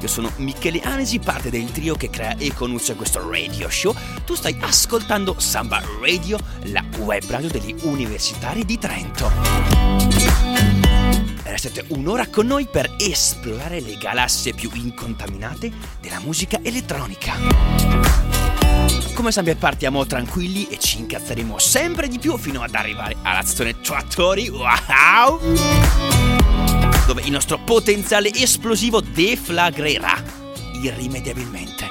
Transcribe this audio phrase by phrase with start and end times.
[0.00, 3.94] Io sono Michele Anesi, parte del trio che crea e conduce questo radio show.
[4.24, 9.30] Tu stai ascoltando Samba Radio, la web radio degli universitari di Trento.
[11.42, 17.34] Restate un'ora con noi per esplorare le galassie più incontaminate della musica elettronica.
[19.14, 23.80] Come sempre partiamo tranquilli e ci incazzeremo sempre di più fino ad arrivare alla stazione
[23.80, 24.48] Trattori.
[24.48, 26.07] Wow!
[27.08, 30.22] Dove il nostro potenziale esplosivo deflagrerà
[30.82, 31.87] irrimediabilmente.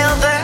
[0.00, 0.39] build the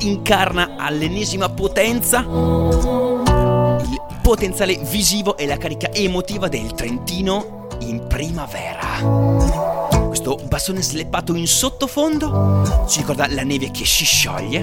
[0.00, 9.86] incarna all'ennesima potenza il potenziale visivo e la carica emotiva del Trentino in primavera.
[10.06, 14.60] Questo bassone sleppato in sottofondo ci ricorda la neve che si scioglie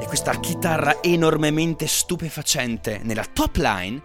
[0.00, 4.02] e questa chitarra enormemente stupefacente nella top line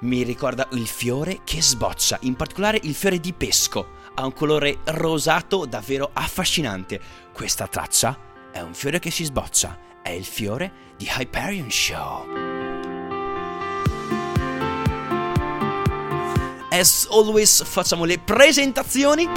[0.00, 3.94] mi ricorda il fiore che sboccia, in particolare il fiore di pesco.
[4.14, 7.00] Ha un colore rosato davvero affascinante.
[7.32, 8.25] Questa traccia
[8.56, 12.26] è un fiore che si sboccia, è il fiore di Hyperion Show.
[16.70, 19.28] As always facciamo le presentazioni.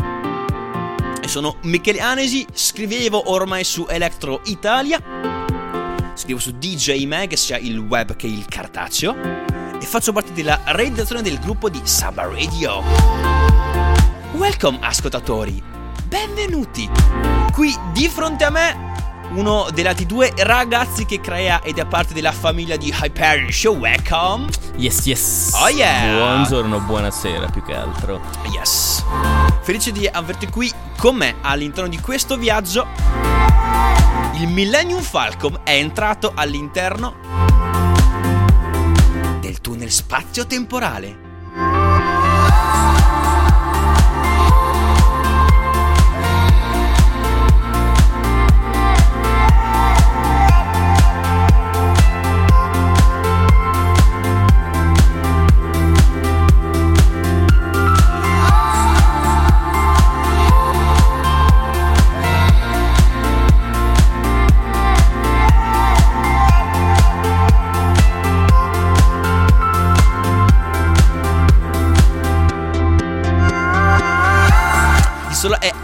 [1.21, 5.01] E sono Michele Anesi, scrivevo ormai su Electro Italia.
[6.13, 9.15] Scrivo su DJ Mag, sia il web che il cartaceo.
[9.81, 12.81] E faccio parte della redazione del gruppo di Samba Radio.
[14.31, 15.61] Welcome ascoltatori,
[16.05, 16.89] benvenuti.
[17.51, 18.88] Qui di fronte a me
[19.31, 23.77] uno degli altri due ragazzi che crea ed è parte della famiglia di Hyperion Show.
[23.77, 24.47] Welcome.
[24.75, 25.51] Yes, yes.
[25.53, 26.15] Oh, yeah.
[26.15, 28.21] Buongiorno, buonasera più che altro.
[28.53, 29.03] Yes.
[29.61, 32.87] Felice di averti qui con me all'interno di questo viaggio.
[34.33, 37.15] Il Millennium Falcon è entrato all'interno
[39.41, 41.28] del tunnel spazio-temporale.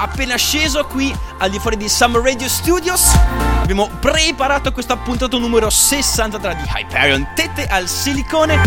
[0.06, 3.14] Appena sceso qui al di fuori di Summer Radio Studios.
[3.62, 8.60] Abbiamo preparato questa puntata numero 63 di Hyperion Tette al silicone,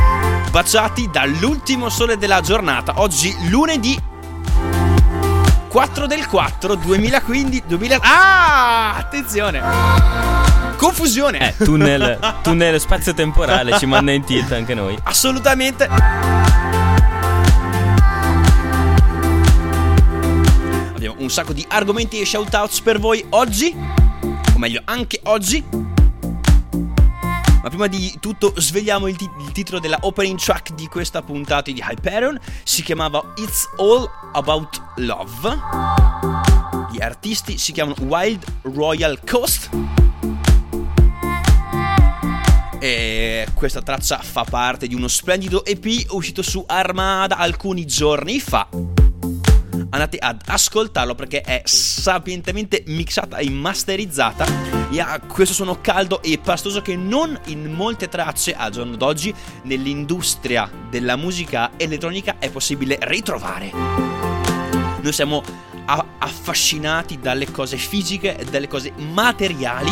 [0.50, 2.94] baciati dall'ultimo sole della giornata.
[2.96, 3.96] Oggi lunedì
[5.68, 9.62] 4 del 4 2015 2000 Ah, attenzione.
[10.76, 11.54] confusione.
[11.56, 14.98] Eh, tunnel, tunnel spazio-temporale, ci manda in tilt anche noi.
[15.04, 16.37] Assolutamente.
[21.28, 23.76] Un sacco di argomenti e shoutouts per voi oggi.
[24.54, 25.62] O meglio, anche oggi.
[27.62, 31.70] Ma prima di tutto svegliamo il, ti- il titolo della opening track di questa puntata
[31.70, 32.40] di Hyperion.
[32.62, 35.58] Si chiamava It's All About Love.
[36.92, 39.68] Gli artisti si chiamano Wild Royal Coast.
[42.78, 48.66] E questa traccia fa parte di uno splendido EP uscito su Armada alcuni giorni fa.
[49.90, 54.46] Andate ad ascoltarlo perché è sapientemente mixata e masterizzata
[54.90, 59.34] e ha questo suono caldo e pastoso che non in molte tracce al giorno d'oggi
[59.62, 63.70] nell'industria della musica elettronica è possibile ritrovare.
[65.00, 65.42] Noi siamo
[65.86, 69.90] affascinati dalle cose fisiche e dalle cose materiali.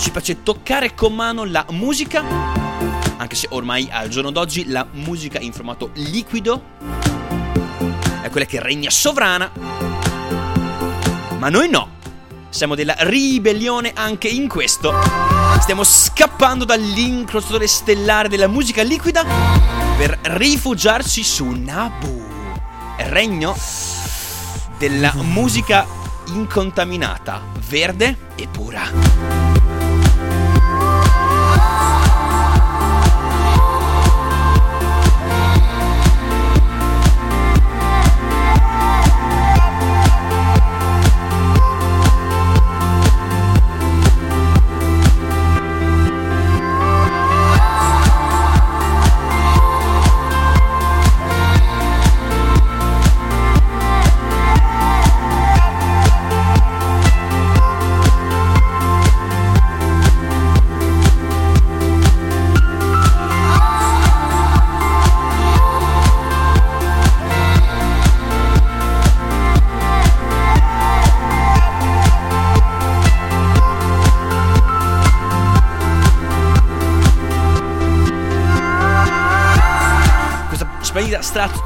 [0.00, 2.24] Ci piace toccare con mano la musica,
[3.16, 7.14] anche se ormai al giorno d'oggi la musica in formato liquido
[8.36, 9.50] quella che regna sovrana.
[11.38, 11.94] Ma noi no.
[12.50, 14.92] Siamo della ribellione anche in questo.
[15.60, 19.24] Stiamo scappando dall'incrociatore stellare della musica liquida
[19.96, 22.26] per rifugiarci su Nabu,
[23.08, 23.56] regno
[24.76, 25.86] della musica
[26.26, 29.46] incontaminata, verde e pura.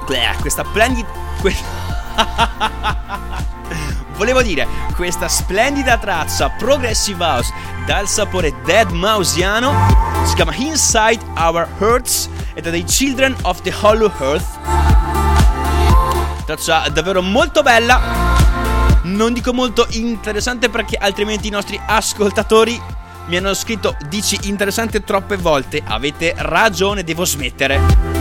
[0.07, 1.09] Bleh, Questa splendida...
[4.17, 7.53] Volevo dire, questa splendida traccia Progressive House
[7.87, 9.73] dal sapore Dead Mausiano
[10.25, 14.59] si chiama Inside Our Hearts ed è dei Children of the Hollow Earth.
[16.45, 17.99] Traccia davvero molto bella.
[19.05, 22.79] Non dico molto interessante perché altrimenti i nostri ascoltatori
[23.27, 25.81] mi hanno scritto dici interessante troppe volte.
[25.83, 28.20] Avete ragione, devo smettere.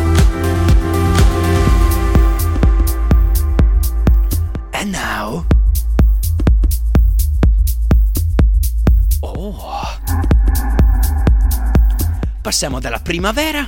[9.52, 9.82] Oh.
[12.40, 13.66] Passiamo dalla primavera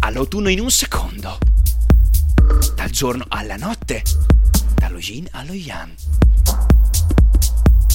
[0.00, 1.38] all'autunno in un secondo.
[2.74, 4.02] Dal giorno alla notte.
[4.74, 5.90] Dallo yin allo yang.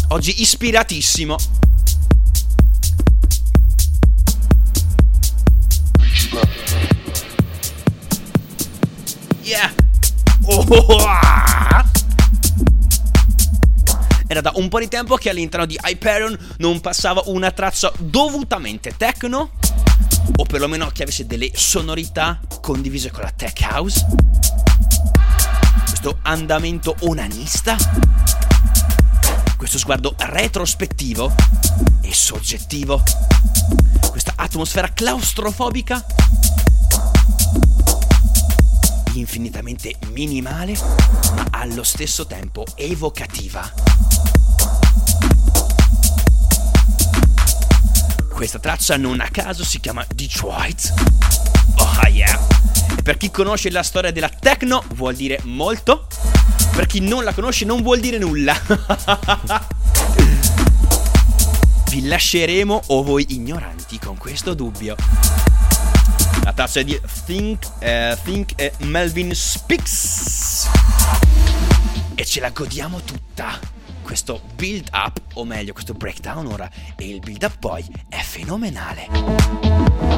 [0.08, 1.36] Oggi ispiratissimo.
[9.44, 9.72] Yeah.
[10.46, 11.49] Oh.
[14.32, 18.94] Era da un po' di tempo che all'interno di Hyperion non passava una traccia dovutamente
[18.96, 19.54] techno,
[20.36, 24.06] o perlomeno che avesse delle sonorità condivise con la tech house.
[25.84, 27.76] Questo andamento onanista,
[29.58, 31.34] questo sguardo retrospettivo
[32.02, 33.02] e soggettivo,
[34.12, 36.06] questa atmosfera claustrofobica
[39.20, 40.78] infinitamente minimale,
[41.36, 43.72] ma allo stesso tempo evocativa.
[48.30, 50.94] Questa traccia non a caso si chiama Detroit.
[51.78, 52.40] Oh yeah!
[53.04, 56.08] Per chi conosce la storia della techno vuol dire molto.
[56.72, 58.58] Per chi non la conosce non vuol dire nulla.
[61.90, 64.96] Vi lasceremo o voi ignoranti con questo dubbio.
[66.44, 70.68] La traccia di Think, eh, Think e Melvin Speaks.
[72.16, 73.60] E ce la godiamo tutta.
[74.02, 80.09] Questo build up, o meglio, questo breakdown ora, e il build up poi è fenomenale.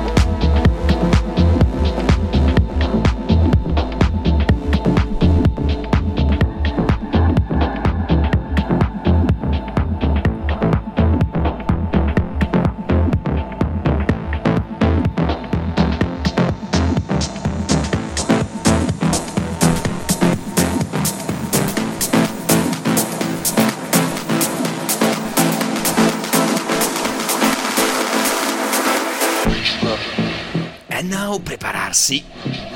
[32.01, 32.23] Prepararsi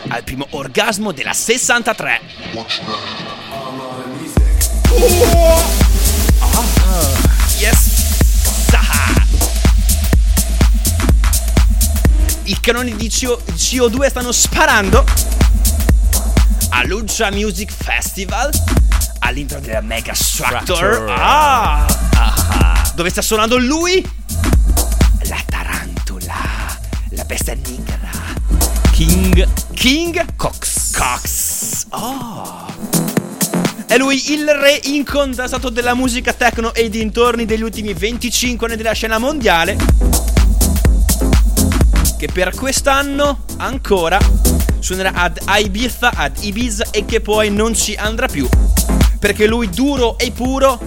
[0.10, 2.22] al primo orgasmo della 63.
[7.58, 7.94] Yes!
[8.72, 9.25] Ah.
[12.44, 15.03] I cannoni di CO- CO2 stanno sparando
[16.70, 18.51] a Lucia Music Festival
[19.20, 20.13] all'interno della Mega.
[20.13, 21.05] Structure.
[21.10, 21.88] Ah.
[22.94, 24.14] Dove sta suonando lui?
[29.86, 30.98] King Cox.
[30.98, 31.86] Cox.
[31.89, 32.65] Oh.
[33.86, 38.94] È lui il re incontrastato della musica techno e dintorni degli ultimi 25 anni della
[38.94, 39.77] scena mondiale.
[42.18, 44.18] Che per quest'anno ancora
[44.80, 48.50] suonerà ad Ibiza, ad Ibiza e che poi non ci andrà più.
[49.20, 50.80] Perché lui duro e puro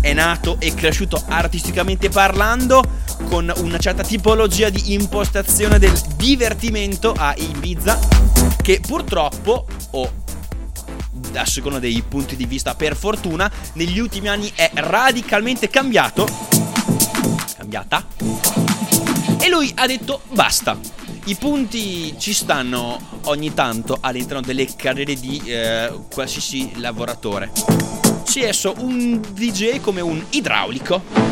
[0.00, 2.99] è nato e cresciuto artisticamente parlando
[3.30, 7.96] con una certa tipologia di impostazione del divertimento a Ibiza
[8.60, 10.12] che purtroppo o
[11.34, 16.26] a seconda dei punti di vista per fortuna negli ultimi anni è radicalmente cambiato
[17.56, 18.04] cambiata
[19.38, 20.76] e lui ha detto basta.
[21.26, 27.52] I punti ci stanno ogni tanto all'interno delle carriere di eh, qualsiasi lavoratore.
[28.24, 31.30] Si è esso un DJ come un idraulico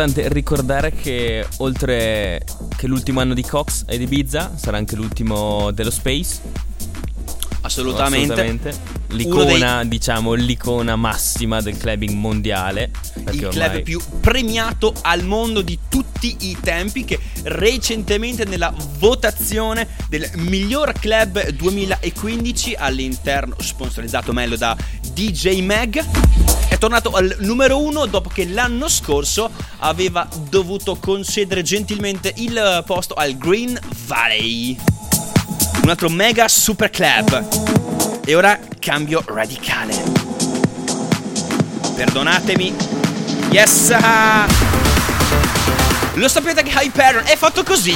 [0.00, 2.42] Importante ricordare che oltre
[2.74, 6.40] che l'ultimo anno di Cox ed Ibiza sarà anche l'ultimo dello Space.
[7.60, 8.74] assolutamente, Assolutamente.
[9.08, 12.90] L'icona, diciamo, l'icona massima del clubbing mondiale.
[13.30, 19.86] il ormai- club più premiato al mondo di tutti i tempi che recentemente nella votazione
[20.08, 24.74] del miglior club 2015 all'interno sponsorizzato meglio da
[25.12, 26.02] DJ Mag
[26.80, 33.36] tornato al numero uno dopo che l'anno scorso aveva dovuto concedere gentilmente il posto al
[33.36, 34.78] Green Valley
[35.82, 39.94] un altro mega super club e ora cambio radicale
[41.94, 42.74] perdonatemi
[43.50, 43.94] Yes!
[46.14, 47.94] Lo sapete che Hyperion è fatto così?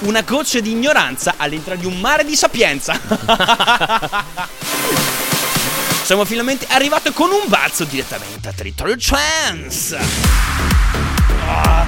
[0.00, 2.98] Una goccia di ignoranza all'interno di un mare di sapienza.
[6.04, 9.96] Siamo finalmente arrivati con un balzo direttamente a territorio trans.
[11.48, 11.86] Ah.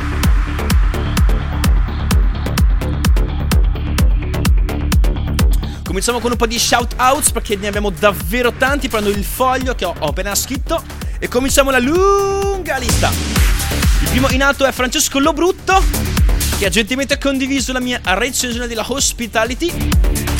[5.84, 8.88] Cominciamo con un po' di shout outs perché ne abbiamo davvero tanti.
[8.88, 10.82] Prendo il foglio che ho appena scritto
[11.18, 13.12] e cominciamo la lunga lista.
[14.00, 16.15] Il primo in alto è Francesco Lobrutto
[16.58, 19.70] che ha gentilmente condiviso la mia recensione della Hospitality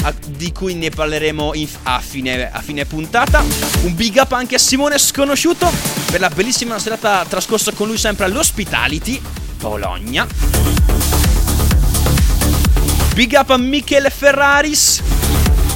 [0.03, 3.45] a- di cui ne parleremo in- a, fine, a fine puntata.
[3.83, 5.71] Un big up anche a Simone Sconosciuto
[6.11, 9.21] per la bellissima serata trascorsa con lui sempre all'Hospitality
[9.59, 10.27] Bologna.
[13.15, 15.03] Big up a Michele Ferraris,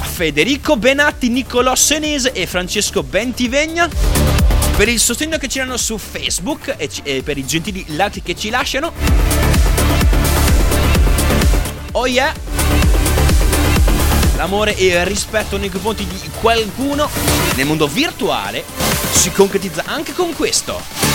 [0.01, 3.89] a Federico Benatti, Niccolò Senese e Francesco Bentivegna
[4.77, 8.23] per il sostegno che ci danno su Facebook e, ci- e per i gentili like
[8.23, 8.93] che ci lasciano.
[11.93, 12.33] Oh yeah!
[14.37, 17.11] L'amore e il rispetto nei confronti di qualcuno
[17.57, 18.65] nel mondo virtuale
[19.11, 21.10] si concretizza anche con questo.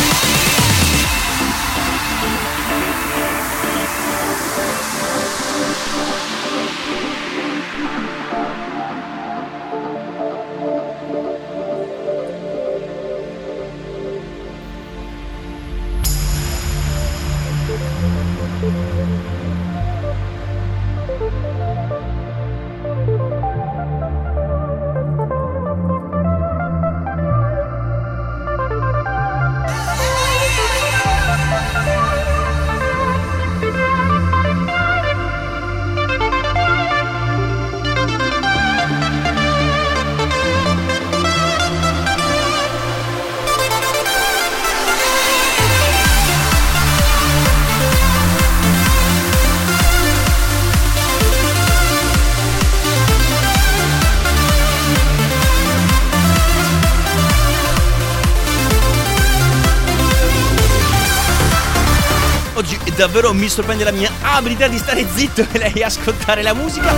[63.16, 66.94] Davvero mi sorprende la mia abilità di stare zitto e lei ascoltare la musica.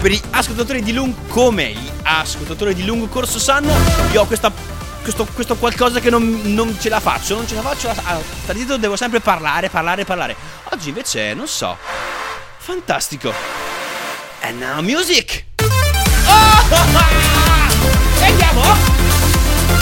[0.00, 3.74] Per gli ascoltatori di lungo, come gli ascoltatori di lungo corso sanno,
[4.12, 4.52] io ho questa,
[5.02, 7.94] questo, questo qualcosa che non, non ce la faccio, non ce la faccio a
[8.42, 10.36] stare zitto, devo sempre parlare, parlare, parlare.
[10.70, 11.76] Oggi invece, non so,
[12.58, 13.32] fantastico.
[14.42, 15.46] And now music!
[16.28, 16.74] Oh!
[18.20, 18.60] Andiamo!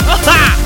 [0.07, 0.64] Oh!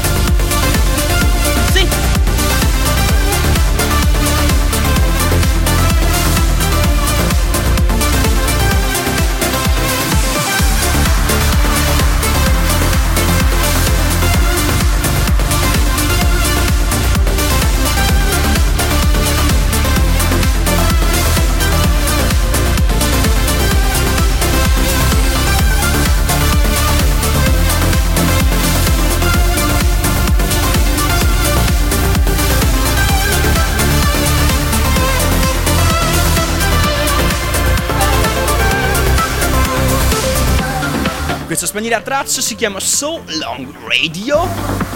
[41.79, 44.45] Splendida traccia si chiama So Long Radio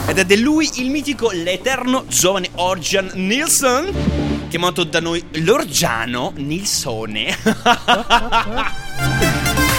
[0.05, 7.37] ed è di lui il mitico, l'eterno giovane Orjan Nilsson, chiamato da noi l'Orgiano Nilsone.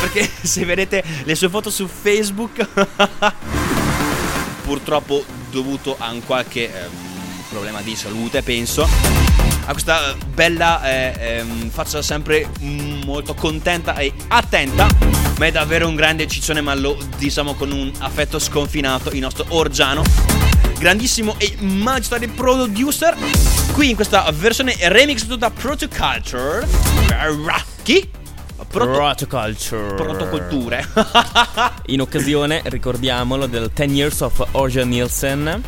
[0.01, 2.67] Perché se vedete le sue foto su Facebook,
[4.65, 7.14] purtroppo dovuto a un qualche ehm,
[7.55, 14.13] problema di salute, penso, ha questa bella eh, ehm, faccia sempre mm, molto contenta e
[14.27, 14.89] attenta.
[15.39, 19.45] Ma è davvero un grande ciccione, ma lo diciamo con un affetto sconfinato, il nostro
[19.51, 20.03] Orgiano.
[20.81, 23.17] Grandissimo e magistrale producer.
[23.71, 26.67] Qui in questa versione remix tutta Proto Culture.
[27.85, 28.11] Chi?
[28.69, 29.95] Proto- Protoculture.
[29.95, 30.89] Protoculture.
[31.87, 35.63] In occasione, ricordiamolo, del 10 Years of Orjan Nielsen,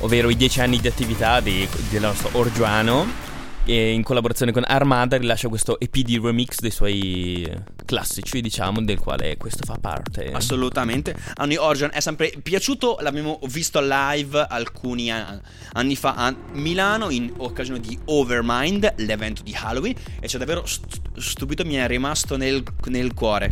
[0.00, 3.28] ovvero i 10 anni di attività di- del nostro Orgiano.
[3.66, 7.48] E in collaborazione con Armada rilascia questo EP di remix dei suoi
[7.84, 10.32] classici, diciamo, del quale questo fa parte.
[10.32, 11.14] Assolutamente.
[11.34, 17.32] A noi Orjan è sempre piaciuto, l'abbiamo visto live alcuni anni fa a Milano in
[17.36, 22.36] occasione di Overmind, l'evento di Halloween, e ci ha davvero st- stupito, mi è rimasto
[22.36, 23.50] nel, nel cuore.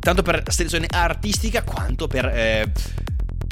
[0.00, 2.26] Tanto per selezione artistica quanto per...
[2.26, 2.72] eh,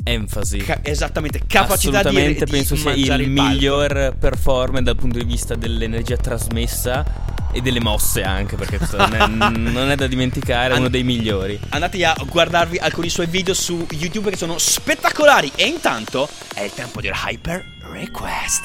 [0.02, 0.58] Enfasi.
[0.58, 3.26] ca- esattamente, capacità di, Assolutamente di penso sia il palco.
[3.50, 7.04] miglior performer dal punto di vista dell'energia trasmessa
[7.52, 9.26] e delle mosse anche, perché questo non è,
[9.58, 11.58] non è da dimenticare, è uno dei migliori.
[11.70, 15.50] Andate a guardarvi alcuni suoi video su YouTube che sono spettacolari.
[15.54, 18.64] E intanto è il tempo del Hyper Request.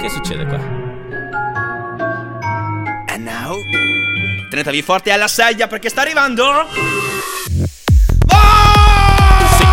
[0.00, 0.58] Che succede qua?
[3.08, 3.56] And now,
[4.52, 6.44] tenetevi forte alla sedia perché sta arrivando.
[6.44, 6.66] Oh!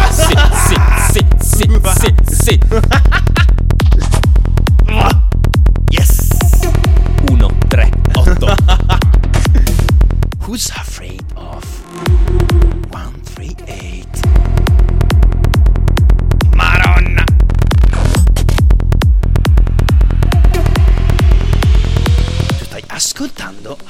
[0.10, 0.34] Sì,
[0.70, 2.60] sì, sì, sì, sì, sì.
[5.90, 6.30] Yes!
[7.30, 8.56] 1, 3, 8.
[10.46, 10.72] Who's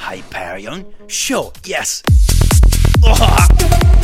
[0.10, 2.02] Hyperion Sure, yes!
[3.04, 3.96] Oh!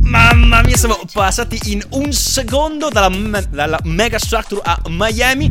[0.00, 5.46] Mamma mia, siamo passati in un secondo dalla, dalla Mega Structure a Miami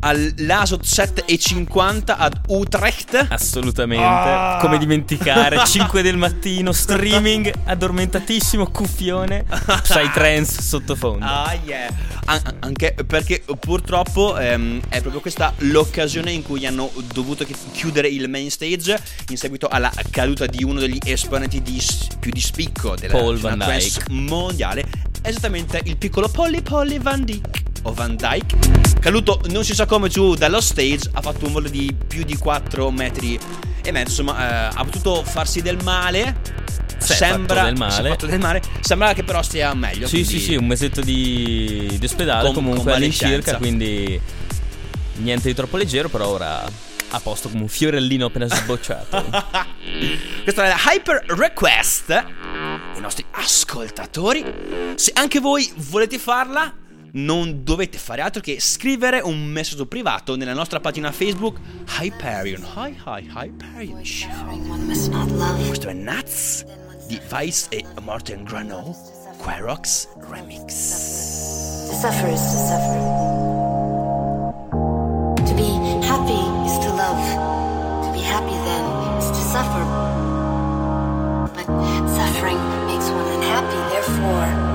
[0.00, 3.26] all'ASO 7.50 ad Utrecht.
[3.28, 4.04] Assolutamente.
[4.04, 4.58] Ah.
[4.60, 5.58] Come dimenticare?
[5.66, 9.44] 5 del mattino, streaming, addormentatissimo, cuffione,
[9.82, 11.24] psytrance sottofondo.
[11.24, 11.88] Ah, yeah.
[12.26, 18.08] An- anche perché purtroppo ehm, è proprio questa l'occasione in cui hanno dovuto chi- chiudere
[18.08, 22.40] il main stage in seguito alla caduta di uno degli esponenti di s- più di
[22.40, 24.12] spicco della Paul scena Van trance Dyke.
[24.12, 24.84] mondiale,
[25.22, 27.62] esattamente il piccolo Polly Polly Van Dyke.
[27.82, 28.56] O Van Dyke,
[29.00, 32.36] caduto non si sa come giù dallo stage, ha fatto un volo di più di
[32.36, 33.38] 4 metri
[33.82, 36.56] e mezzo, insomma, eh, ha potuto farsi del male.
[36.98, 38.16] Si Sembra del male.
[38.20, 38.60] del male.
[38.80, 40.08] Sembra che però stia meglio.
[40.08, 44.20] Sì, sì, sì, un mesetto di, di ospedale Con- comunque all'incirca, quindi
[45.18, 46.64] niente di troppo leggero, però ora
[47.10, 49.24] a posto come un fiorellino appena sbocciato.
[50.42, 52.24] Questa è la Hyper Request.
[52.96, 54.44] I nostri ascoltatori.
[54.96, 56.70] Se anche voi volete farla,
[57.12, 61.58] non dovete fare altro che scrivere un messaggio privato nella nostra pagina Facebook
[61.98, 62.66] Hyperion.
[62.76, 64.02] Hi, hi, Hyperion.
[65.66, 66.64] Questo è Nuts
[67.06, 68.94] di Vice e Martin Grano,
[69.38, 70.66] Querox Remix.
[71.88, 72.98] To suffer is to suffer.
[75.46, 75.70] To be
[76.06, 77.22] happy is to love.
[78.04, 78.84] To be happy then
[79.18, 79.84] is to suffer.
[81.54, 81.66] But
[82.10, 84.67] suffering makes one unhappy, therefore.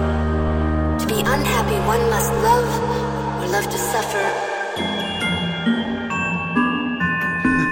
[1.33, 2.67] Unhappy one must love
[3.41, 4.21] or love to suffer.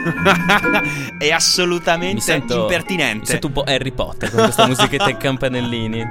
[1.20, 3.26] è assolutamente Mi sento, mi impertinente.
[3.28, 6.02] sento un po' Harry Potter con questa musichetta e campanellini.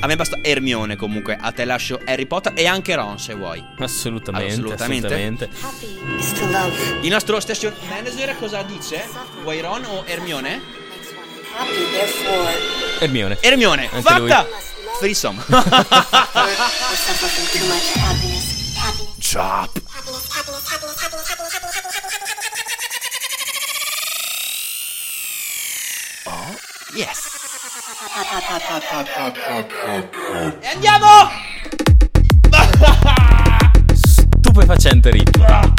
[0.00, 3.64] A me basta Hermione comunque, a te lascio Harry Potter e anche Ron se vuoi.
[3.78, 5.06] Assolutamente, Assolutamente.
[5.06, 5.48] assolutamente.
[5.62, 6.98] Happy is to love.
[7.00, 9.08] Il nostro station manager cosa dice?
[9.42, 10.60] Vuoi Ron o Hermione?
[13.00, 13.38] Hermione.
[13.40, 14.42] Hermione, Anche fatta!
[14.42, 14.71] Love
[15.02, 15.34] Threesome.
[19.18, 19.80] Chop.
[26.24, 26.54] Oh,
[26.94, 27.18] yes.
[30.60, 31.28] E andiamo!
[34.38, 35.71] Stupefacente ritmo.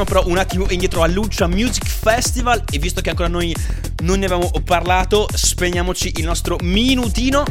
[0.00, 3.54] Torniamo però un attimo indietro al Lucia Music Festival e visto che ancora noi
[4.02, 7.44] non ne avevamo parlato, spegniamoci il nostro minutino.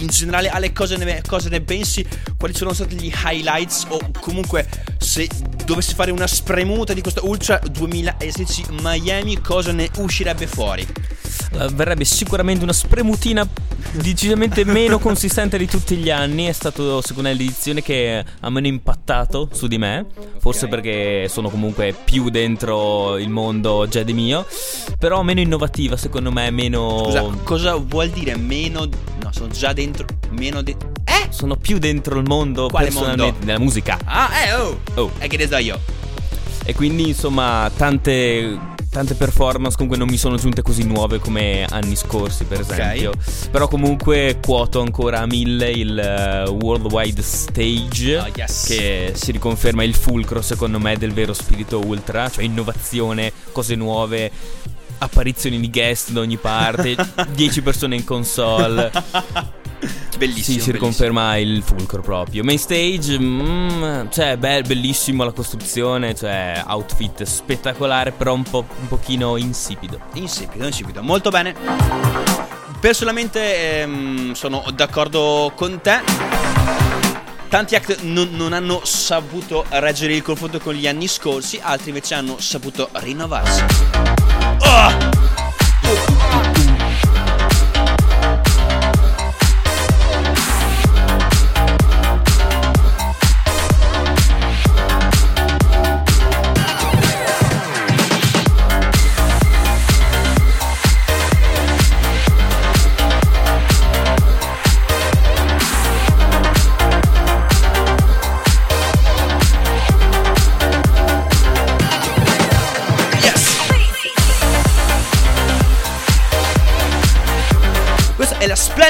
[0.00, 2.06] In generale, alle cosa ne, cosa ne pensi?
[2.36, 3.86] Quali sono stati gli highlights?
[3.88, 4.68] O comunque,
[4.98, 5.26] se
[5.64, 10.82] dovessi fare una spremuta di questo Ultra 2016 Miami, cosa ne uscirebbe fuori?
[10.82, 13.48] Eh, Verrebbe sicuramente una spremutina
[13.92, 16.44] decisamente meno consistente di tutti gli anni.
[16.44, 20.06] È stato secondo me l'edizione che ha meno impattato su di me.
[20.42, 24.44] Forse perché sono comunque più dentro il mondo già di mio.
[24.98, 27.04] Però meno innovativa, secondo me, meno.
[27.04, 28.88] Scusa, cosa vuol dire meno...
[29.22, 30.04] No, sono già dentro...
[30.30, 30.60] Meno...
[30.60, 30.74] De-
[31.04, 31.28] eh?
[31.28, 33.46] Sono più dentro il mondo Quale personalmente mondo?
[33.46, 34.00] della musica.
[34.04, 34.80] Ah, eh, oh!
[34.96, 35.12] Oh.
[35.18, 35.78] E che ne so io?
[36.64, 38.58] E quindi insomma tante,
[38.92, 43.12] tante performance comunque non mi sono giunte così nuove come anni scorsi per esempio.
[43.50, 48.66] Però comunque quoto ancora a mille il eh, Worldwide Stage Ah, yes.
[48.66, 54.30] che si riconferma il fulcro secondo me del vero spirito ultra, cioè innovazione, cose nuove.
[54.98, 56.94] Apparizioni di guest da ogni parte,
[57.34, 58.92] 10 persone in console.
[60.16, 60.58] Bellissimo.
[60.58, 62.44] Sì, si riconferma il fulcro proprio.
[62.44, 68.88] Main stage, mm, cioè, beh, bellissimo la costruzione, cioè, outfit spettacolare, però un, po', un
[68.88, 69.98] pochino insipido.
[70.14, 71.02] Insipido, insipido.
[71.02, 71.54] Molto bene.
[72.80, 76.00] Personalmente ehm, sono d'accordo con te.
[77.48, 82.14] Tanti act non, non hanno saputo reggere il confronto con gli anni scorsi, altri invece
[82.14, 83.62] hanno saputo rinnovarsi.
[84.60, 85.31] Oh!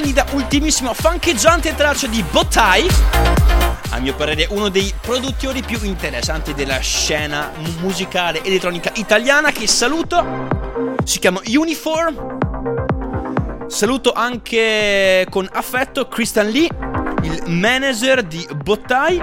[0.02, 2.88] Splendida, ultimissima, fancheggiante traccia di Botai.
[3.90, 9.68] A mio parere uno dei produttori più interessanti della scena mu- musicale elettronica italiana che
[9.68, 10.48] saluto.
[11.04, 12.38] Si chiama Uniform.
[13.68, 16.68] Saluto anche con affetto Christian Lee,
[17.22, 19.22] il manager di Bottai,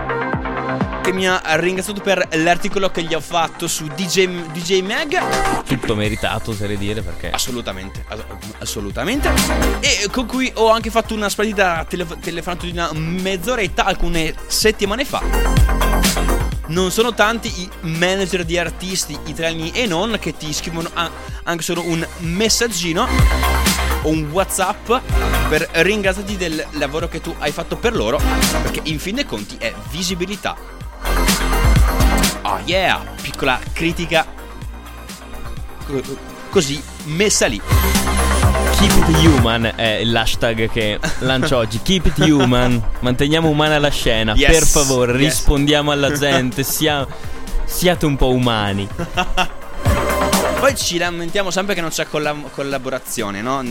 [1.10, 5.64] che mi ha ringraziato per l'articolo che gli ho fatto su DJ, DJ Mag.
[5.64, 8.24] Tutto meritato, oserei dire, perché Assolutamente, ass-
[8.60, 9.32] assolutamente.
[9.80, 15.04] E con cui ho anche fatto una splendida tele- telefonata di una mezz'oretta alcune settimane
[15.04, 15.24] fa.
[16.68, 20.92] Non sono tanti i manager di artisti italiani e non che ti scrivono
[21.44, 23.08] anche solo un messaggino
[24.04, 24.92] o un WhatsApp
[25.48, 28.22] per ringraziarti del lavoro che tu hai fatto per loro,
[28.62, 30.78] perché in fin dei conti è visibilità.
[32.44, 34.26] Oh yeah, piccola critica
[35.86, 36.02] co-
[36.50, 37.62] così messa lì.
[38.80, 41.82] Keep it human è l'hashtag che lancio oggi.
[41.82, 42.82] Keep it human.
[43.02, 44.34] Manteniamo umana la scena.
[44.36, 45.20] Yes, Per favore, yes.
[45.22, 46.64] rispondiamo alla gente.
[46.64, 47.06] Sia-
[47.66, 48.88] siate un po' umani.
[50.60, 53.64] Poi ci lamentiamo sempre che non c'è colla- collaborazione, no?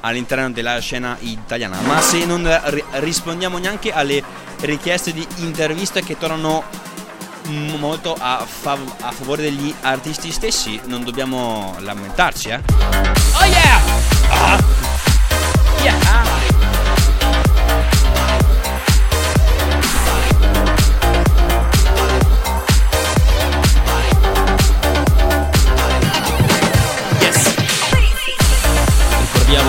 [0.00, 1.78] All'interno della scena italiana.
[1.86, 4.22] Ma se non ri- rispondiamo neanche alle
[4.60, 6.64] richieste di interviste che tornano
[7.48, 12.60] molto a, fav- a favore degli artisti stessi, non dobbiamo lamentarci, eh?
[13.34, 13.80] Oh yeah!
[14.30, 14.62] Ah!
[15.82, 16.26] Yeah!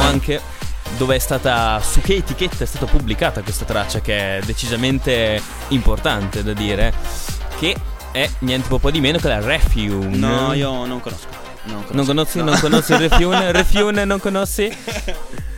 [0.02, 0.42] Anche
[0.98, 5.40] dove è stata, su che etichetta è stata pubblicata questa traccia che è decisamente
[5.70, 6.94] importante da dire,
[7.60, 7.76] che
[8.12, 10.18] è niente po' di meno che la Refune.
[10.18, 11.28] No, io non conosco.
[11.64, 11.94] Non, conosco.
[11.94, 12.44] Non conosci, No.
[12.46, 13.52] non conosci il Refune?
[13.52, 14.76] Refune non conosci?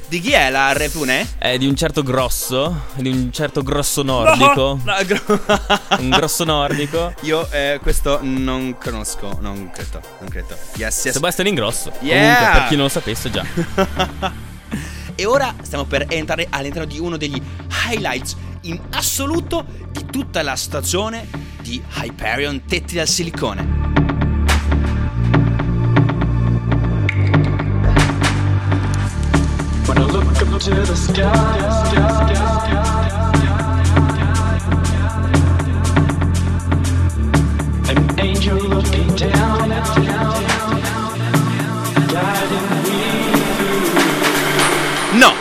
[0.07, 1.25] Di chi è la Repune?
[1.37, 4.77] È di un certo grosso, di un certo grosso nordico.
[4.83, 5.41] No, no, gro-
[5.99, 7.13] Un grosso nordico.
[7.21, 10.57] Io eh, questo non conosco, non credo, non credo.
[10.75, 11.13] Yes, yes.
[11.13, 11.93] Sebastian Ingrosso.
[12.01, 12.35] Yeah!
[12.35, 13.45] Comunque, per chi non lo sapesse già.
[15.13, 17.39] E ora stiamo per entrare all'interno di uno degli
[17.89, 21.27] highlights in assoluto di tutta la stagione
[21.71, 23.65] di Hyperion Tetti dal Silicone.
[45.13, 45.33] No!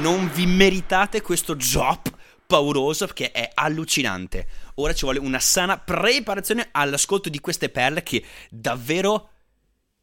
[0.00, 1.98] Non vi meritate questo job
[2.46, 4.46] pauroso perché è allucinante.
[4.78, 9.30] Ora ci vuole una sana preparazione all'ascolto di queste perle che davvero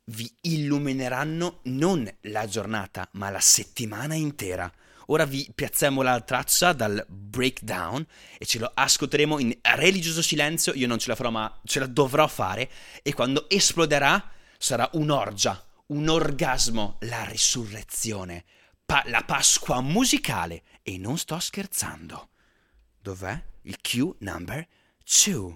[0.05, 4.71] vi illumineranno non la giornata, ma la settimana intera.
[5.07, 8.05] Ora vi piazziamo la traccia dal breakdown
[8.37, 10.73] e ce lo ascolteremo in religioso silenzio.
[10.73, 12.69] Io non ce la farò, ma ce la dovrò fare.
[13.03, 18.43] E quando esploderà sarà un'orgia, un orgasmo, la risurrezione,
[18.85, 20.63] pa- la Pasqua musicale.
[20.81, 22.29] E non sto scherzando.
[22.99, 23.51] Dov'è?
[23.65, 24.65] Il Q number
[25.05, 25.55] 2.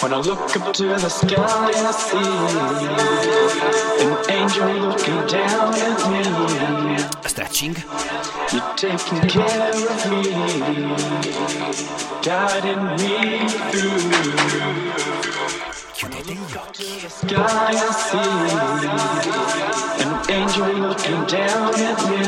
[0.00, 2.18] When I look up to the sky, I see
[4.02, 6.22] an angel looking down at me.
[7.28, 7.76] Stretching.
[8.52, 10.22] You're taking care of me,
[12.20, 14.10] guiding me through.
[15.94, 17.08] Chiudete gli occhi.
[17.08, 18.30] Sky, I see
[20.02, 22.20] an angel looking down at me.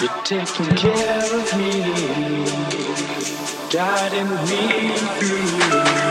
[0.00, 1.72] You're taking care of me,
[3.70, 6.07] guiding me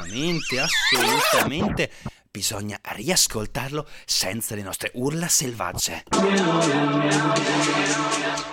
[0.00, 1.90] assolutamente, assolutamente.
[2.30, 6.04] Bisogna riascoltarlo senza le nostre urla selvagge.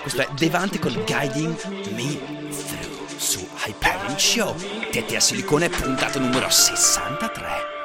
[0.02, 2.18] Questo è Devante con Guiding Me
[2.50, 4.56] Through su Hyperion Show.
[4.92, 7.77] Tette a silicone, puntata numero 63.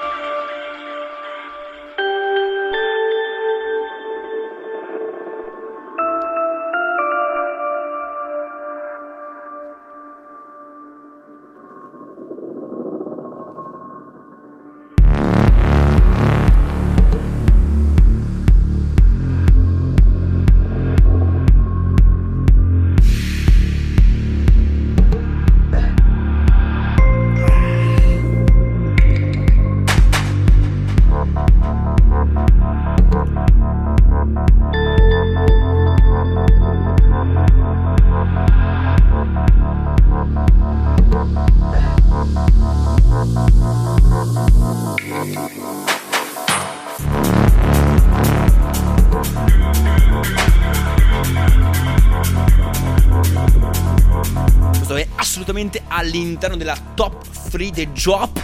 [56.03, 58.41] All'interno della top 3 dei drop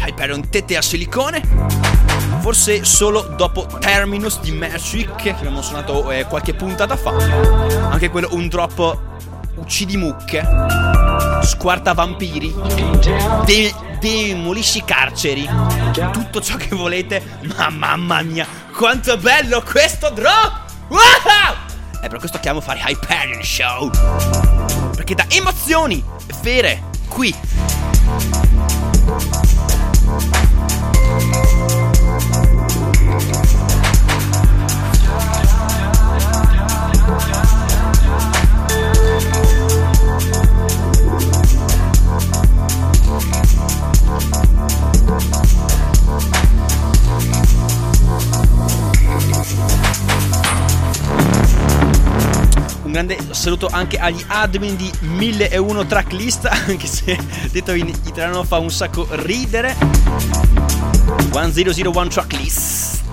[0.00, 1.42] Hyperion tette a silicone.
[2.40, 7.10] Forse solo dopo Terminus di Magic, che abbiamo suonato eh, qualche puntata fa.
[7.90, 8.98] Anche quello un drop
[9.56, 10.42] uccidi mucche,
[11.42, 12.54] squarta vampiri,
[13.44, 15.48] de- demolisci carceri.
[16.12, 17.22] Tutto ciò che volete.
[17.56, 20.66] Ma mamma mia, quanto bello questo drop!
[20.88, 21.66] Wow!
[22.00, 23.90] È per questo che amo fare Hyperion Show.
[24.94, 25.26] Perché dà
[25.68, 26.02] emozioni
[26.40, 27.77] vere qui.
[52.98, 57.16] Grande saluto anche agli admin di 1001 tracklist, anche se
[57.52, 59.76] detto in italiano fa un sacco ridere.
[61.32, 63.04] 1001 tracklist.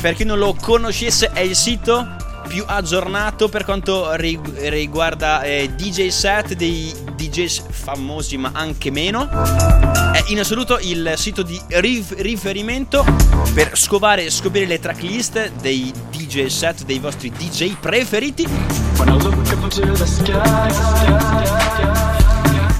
[0.00, 2.16] Per chi non lo conoscesse è il sito
[2.48, 6.92] più aggiornato per quanto rig- riguarda eh, DJ set dei
[7.28, 9.28] DJs famosi ma anche meno.
[9.28, 13.04] È in assoluto il sito di rif- riferimento
[13.54, 18.46] per scovare e scoprire le tracklist dei DJ set dei vostri DJ preferiti.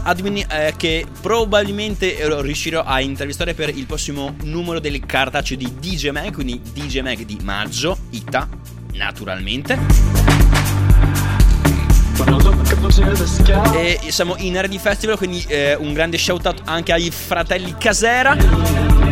[0.07, 5.73] Admin eh, che probabilmente eh, riuscirò a intervistare per il prossimo numero del cartaceo di
[5.79, 8.47] DJ Mag, quindi DJ Mag di maggio, Ita,
[8.93, 10.05] naturalmente.
[13.75, 17.75] E siamo in Area di Festival, quindi eh, un grande shout out anche ai fratelli
[17.77, 18.37] Casera,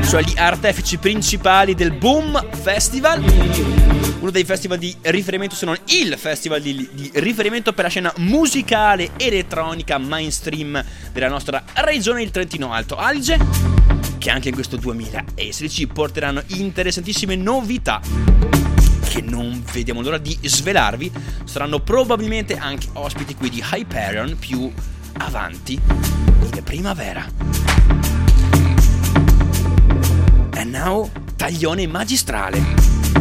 [0.07, 3.21] cioè gli artefici principali del Boom Festival.
[4.21, 8.13] Uno dei festival di riferimento, se non il festival di, di riferimento per la scena
[8.19, 10.81] musicale elettronica mainstream
[11.13, 13.37] della nostra regione, il Trentino Alto Adige,
[14.19, 18.62] che anche in questo 2016 porteranno interessantissime novità
[19.13, 21.13] che non vediamo l'ora di svelarvi.
[21.45, 24.73] Saranno probabilmente anche ospiti qui di Hyperion più
[25.19, 27.29] avanti in primavera.
[30.55, 33.12] And now, taglione magistrale.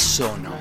[0.00, 0.56] Sono?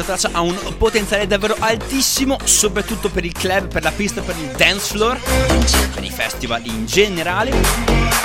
[0.00, 4.34] Questa traccia ha un potenziale davvero altissimo, soprattutto per il club, per la pista, per
[4.34, 5.20] il dance floor,
[5.92, 7.52] per i festival in generale.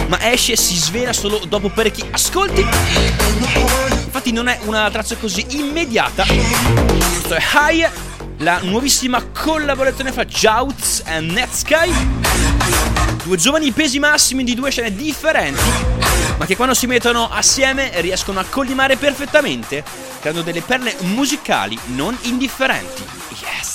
[0.07, 2.61] Ma esce e si svela solo dopo parecchi ascolti.
[2.61, 6.23] Infatti non è una traccia così immediata.
[6.23, 7.89] Questo è High,
[8.38, 11.91] la nuovissima collaborazione fra Jouts e Netsky.
[13.21, 15.61] Due giovani pesi massimi di due scene differenti,
[16.38, 19.84] ma che quando si mettono assieme riescono a collimare perfettamente,
[20.20, 23.03] creando delle perle musicali non indifferenti.
[23.39, 23.74] Yes!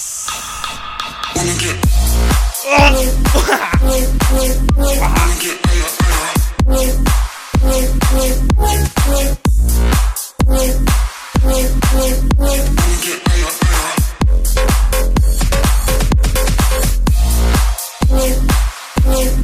[19.13, 19.40] I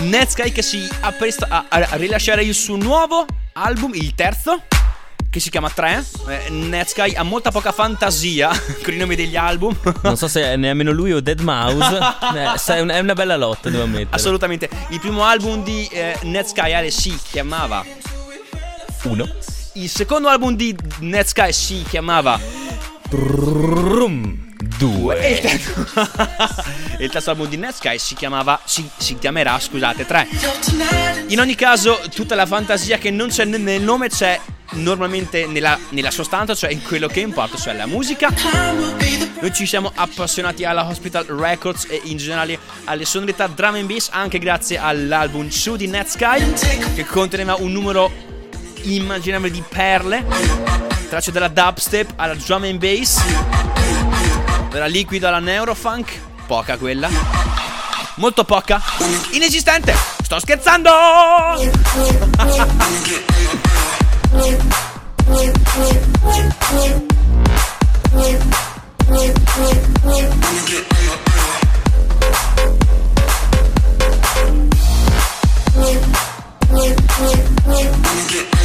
[0.00, 4.62] Netsky che si appresta a, a rilasciare il suo nuovo album, il terzo,
[5.30, 6.04] che si chiama 3.
[6.28, 8.50] Eh, Netsky ha molta poca fantasia
[8.82, 9.76] con i nomi degli album.
[10.02, 11.98] Non so se è nemmeno lui o Dead Mouse.
[12.34, 14.08] Eh, è un- è una bella lotta, devo ammettere.
[14.10, 14.68] Assolutamente.
[14.88, 17.84] Il primo album di eh, Netsky Ale si chiamava
[19.02, 19.28] Uno.
[19.74, 22.38] Il secondo album di Netsky si chiamava
[23.08, 24.50] Trum.
[24.78, 25.18] Due.
[25.18, 25.86] E il terzo,
[27.00, 30.28] il terzo album di Netsky si chiamava, si, si chiamerà, scusate, 3.
[31.28, 34.38] In ogni caso, tutta la fantasia che non c'è nel nome c'è
[34.72, 38.28] normalmente nella, nella sostanza, cioè in quello che importa, cioè la musica.
[39.40, 44.10] Noi ci siamo appassionati alla Hospital Records e in generale alle sonorità drum and bass
[44.12, 46.52] anche grazie all'album Su di Netsky
[46.94, 48.31] che conteneva un numero
[48.82, 50.24] immaginabile di perle,
[51.08, 53.22] tracce dalla dubstep alla drum and bass,
[54.70, 56.12] dalla liquida alla neurofunk,
[56.46, 57.08] poca quella,
[58.16, 58.80] molto poca,
[59.30, 60.90] inesistente, sto scherzando!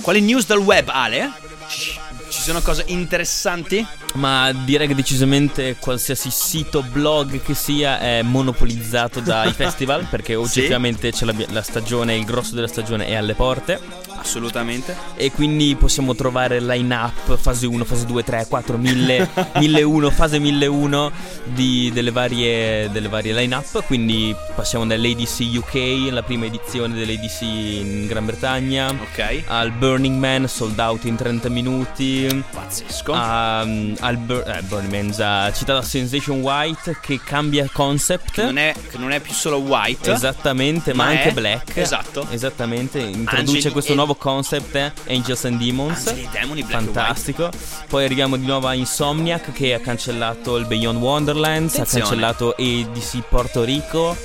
[0.00, 1.30] Quali news dal web, Ale?
[1.68, 3.86] Ci, ci sono cose interessanti?
[4.14, 11.12] Ma direi che decisamente qualsiasi sito, blog che sia è monopolizzato dai festival perché oggettivamente
[11.12, 14.94] c'è la, la stagione, il grosso della stagione è alle porte Assolutamente.
[15.16, 20.38] e quindi possiamo trovare line up fase 1, fase 2, 3, 4, 1000, 1001, fase
[20.40, 21.12] 1001
[21.44, 23.84] di, delle, varie, delle varie line up.
[23.86, 29.44] Quindi passiamo dall'ADC UK, la prima edizione dell'ADC in Gran Bretagna, Ok.
[29.46, 32.44] al Burning Man sold out in 30 minuti.
[32.52, 33.12] Pazzesco.
[33.12, 38.32] a- al Bur- eh, Burning Man già citata Sensation White che cambia concept.
[38.32, 40.10] Che non, è, che non è più solo white.
[40.12, 41.76] Esattamente, ma, Ma anche black.
[41.76, 42.26] esatto.
[42.30, 46.06] Esattamente, introduce Angeli questo nuovo concept, eh, Angels and Demons.
[46.06, 47.50] Angeli demoni, Fantastico.
[47.88, 52.04] Poi arriviamo di nuovo a Insomniac che ha cancellato il Beyond Wonderlands, Attenzione.
[52.04, 54.16] ha cancellato ADC Porto Rico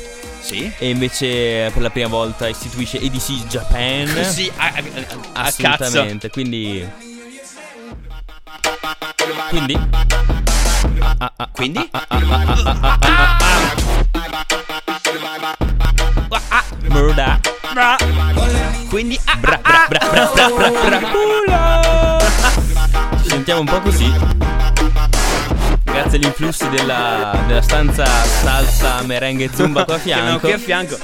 [0.42, 0.72] Sì.
[0.78, 4.08] e invece per la prima volta istituisce ADC Japan.
[4.32, 4.74] Sì, a, a-
[5.34, 5.84] a- a cazzo.
[5.84, 6.88] Assolutamente, quindi
[11.54, 11.90] quindi
[16.34, 16.88] Ah, ah, Quindi?
[16.98, 17.40] Murda.
[17.74, 17.96] Bra.
[18.90, 22.20] Quindi ah, Bra, bra, bra, bra, bra, bra, bra.
[23.22, 24.14] Ci sentiamo un po' così.
[25.84, 30.40] Grazie agli influssi della, della stanza salsa, merengue e zumba qua a fianco.
[30.40, 30.98] qui a fianco.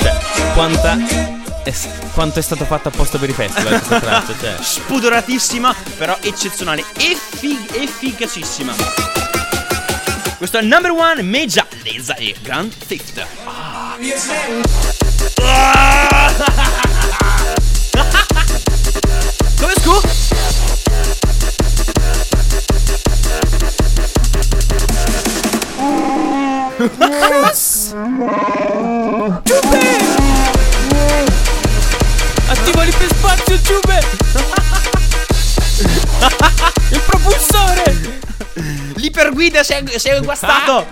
[0.00, 0.16] Cioè,
[0.54, 0.96] quanta
[1.68, 1.74] è,
[2.14, 4.56] quanto è stato fatto apposta per i festival questa traccia, cioè.
[4.60, 6.84] Spudoratissima, però eccezionale.
[6.96, 8.74] Effi- efficacissima.
[10.36, 13.26] Questo è il number one Meja Leza e Grand Theft.
[13.44, 13.96] Ah.
[19.58, 20.00] Come scu?
[26.90, 27.52] Attiva
[39.22, 40.86] L'iperguida si è, si è guastato.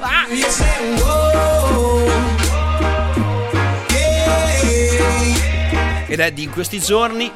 [6.09, 7.31] Ed è di questi giorni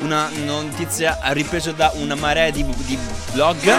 [0.00, 2.98] una notizia ripresa da una marea di, di
[3.32, 3.70] blog,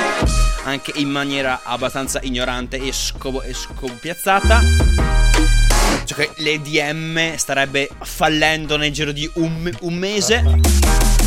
[0.66, 4.62] anche in maniera abbastanza ignorante e, sco- e scompiazzata.
[6.04, 10.44] Cioè che l'EDM starebbe fallendo nel giro di un, un mese.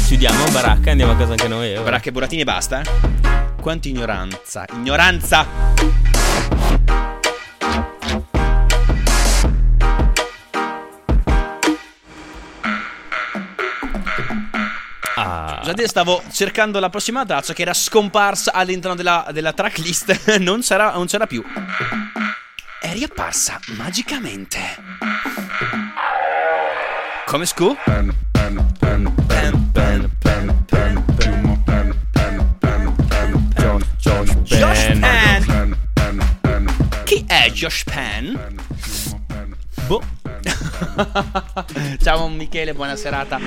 [0.07, 1.73] Chiudiamo baracca, andiamo a casa anche noi.
[1.73, 3.44] eh, Guarda che burattini e basta, eh.
[3.65, 4.67] Quanta ignoranza.
[4.75, 5.47] Ignoranza!
[15.17, 20.37] Ah, Scusate, stavo cercando la prossima traccia che era scomparsa all'interno della, della tracklist.
[20.41, 21.43] non, c'era, non c'era più.
[22.83, 24.59] È riapparsa magicamente.
[27.25, 27.75] Come scu?
[37.35, 38.64] Chi è Josh Pan?
[42.03, 43.39] Ciao Michele, buona serata.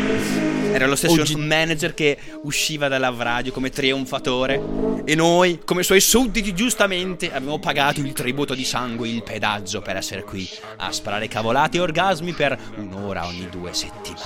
[0.72, 4.62] Era lo stesso Oggi- manager che usciva dalla radio come trionfatore.
[5.06, 9.96] E noi, come suoi sudditi, giustamente abbiamo pagato il tributo di sangue, il pedaggio per
[9.96, 10.48] essere qui
[10.78, 14.26] a sparare cavolati e orgasmi per un'ora ogni due settimane.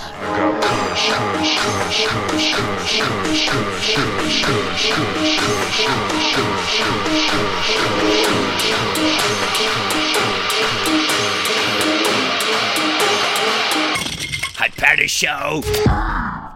[14.62, 15.64] Hyperion Show.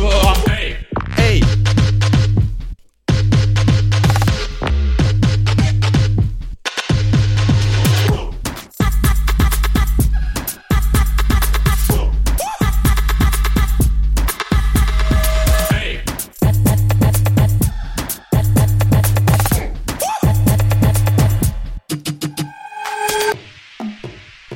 [1.20, 1.49] Ehi.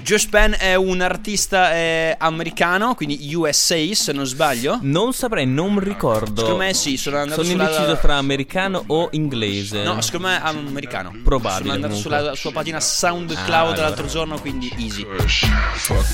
[0.05, 4.79] Josh Penn è un artista eh, americano, quindi USA se non sbaglio.
[4.83, 6.43] Non saprei, non ricordo.
[6.43, 9.83] Secondo me sì, sono andato Sono sulla- indeciso fra americano o inglese.
[9.83, 11.11] No, secondo me è americano.
[11.25, 12.19] Probabile, Sono andato comunque.
[12.19, 13.81] sulla sua pagina Ah, SoundCloud allora.
[13.81, 15.07] l'altro giorno, quindi easy.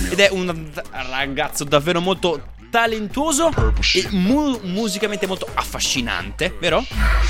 [0.09, 0.70] Ed è un
[1.11, 3.51] ragazzo davvero molto talentuoso
[3.95, 6.84] e mu- musicalmente molto affascinante, vero?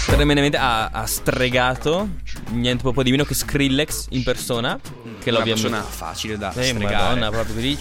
[0.05, 2.09] Tremendamente ha, ha stregato
[2.51, 4.79] niente proprio di meno che Skrillex in persona.
[5.21, 5.87] Che l'ha Una ovviamente.
[5.91, 6.95] facile da Eh, stregare.
[6.95, 7.79] madonna, proprio così.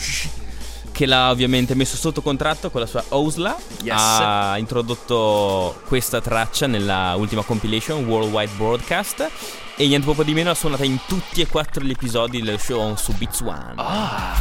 [0.92, 3.56] Che l'ha ovviamente messo sotto contratto con la sua Osla.
[3.84, 3.96] Yes.
[3.98, 9.30] Ha introdotto questa traccia nella ultima compilation Worldwide Broadcast.
[9.78, 12.96] E niente proprio di meno l'ha suonata in tutti e quattro gli episodi del show
[12.98, 13.74] su Beats One.
[13.78, 14.38] Ah.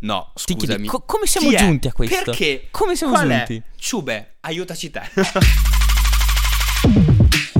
[0.00, 0.86] No, Ti chiedi, scusami.
[0.86, 1.58] co- come siamo Chi è?
[1.58, 2.22] giunti a questo?
[2.24, 2.68] Perché?
[2.70, 3.36] Come siamo Qual è?
[3.46, 3.62] giunti?
[3.76, 5.00] Ciube, aiutaci te.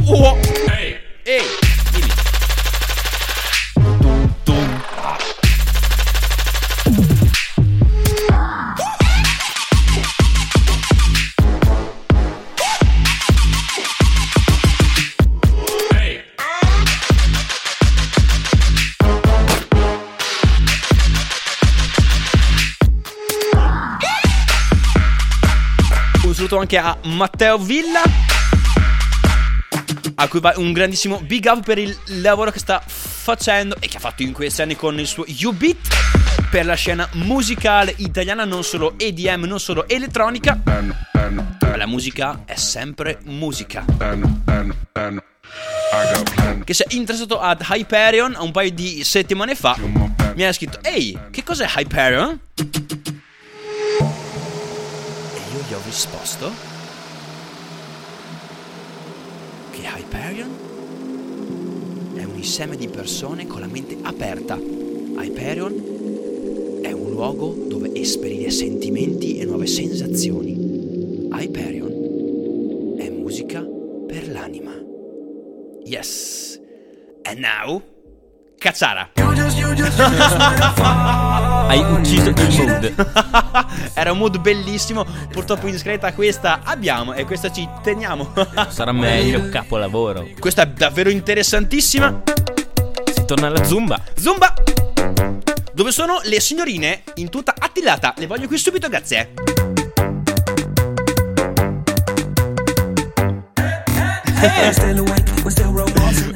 [0.07, 0.39] oh.
[1.27, 1.41] Ehi,
[1.91, 2.11] dimmi.
[3.75, 4.83] Tum, tum.
[26.23, 28.03] Un saluto anche a Matteo Villa.
[30.17, 33.97] A cui va un grandissimo big up per il lavoro che sta facendo e che
[33.97, 38.63] ha fatto in questi anni con il suo U-Beat per la scena musicale italiana, non
[38.63, 40.61] solo EDM, non solo elettronica.
[41.77, 43.85] La musica è sempre musica.
[46.65, 49.77] Che si è interessato ad Hyperion un paio di settimane fa.
[50.37, 52.39] Mi ha scritto: Ehi, che cos'è Hyperion?
[52.55, 52.63] E
[55.53, 56.74] io gli ho risposto
[59.75, 60.51] che Hyperion
[62.15, 64.57] è un insieme di persone con la mente aperta.
[64.57, 71.29] Hyperion è un luogo dove esperire sentimenti e nuove sensazioni.
[71.33, 73.67] Hyperion è musica
[74.07, 74.73] per l'anima.
[75.85, 76.61] Yes.
[77.25, 77.83] And now,
[78.59, 79.11] Cazzara.
[81.67, 83.93] Hai ucciso il mood.
[83.95, 85.05] Era un mood bellissimo.
[85.31, 88.33] Purtroppo in discreta questa abbiamo e questa ci teniamo.
[88.69, 90.29] Sarà meglio capolavoro.
[90.39, 92.23] questa è davvero interessantissima.
[93.13, 94.01] Si torna alla zumba.
[94.15, 94.55] Zumba!
[95.73, 98.15] Dove sono le signorine in tuta attillata?
[98.17, 99.33] Le voglio qui subito, grazie.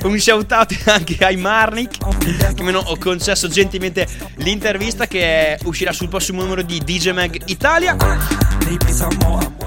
[0.02, 1.98] Un shout out anche ai Marnik
[2.54, 4.06] che mi hanno concesso gentilmente
[4.36, 7.96] l'intervista che uscirà sul prossimo numero di DJ Mag Italia.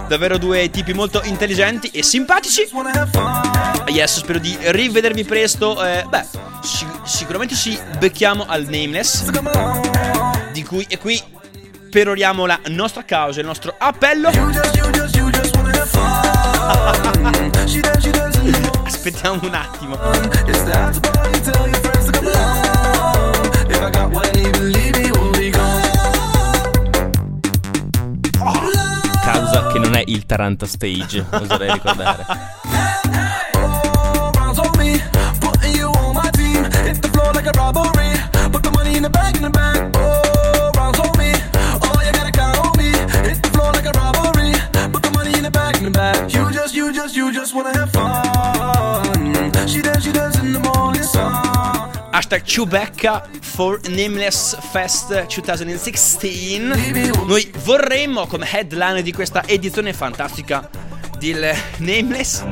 [0.07, 2.67] Davvero due tipi molto intelligenti e simpatici.
[3.87, 5.83] Yes, spero di rivedervi presto.
[5.83, 6.25] Eh, beh,
[6.61, 9.29] sic- sicuramente ci becchiamo al Nameless.
[10.51, 11.21] Di cui e qui
[11.89, 14.29] peroriamo la nostra causa, il nostro appello.
[19.03, 19.97] Aspettiamo un attimo.
[29.23, 32.25] Causa che non è il Taranta Stage, oserei ricordare.
[52.21, 56.59] Hashtag Chewbacca for Nameless Fest 2016.
[57.25, 60.69] Noi vorremmo come headline di questa edizione fantastica
[61.17, 62.43] del Nameless.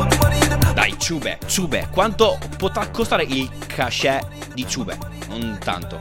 [0.74, 4.98] Dai, Ciube, Ciube, quanto potrà costare il cachet di Ciube?
[5.28, 6.00] Non tanto.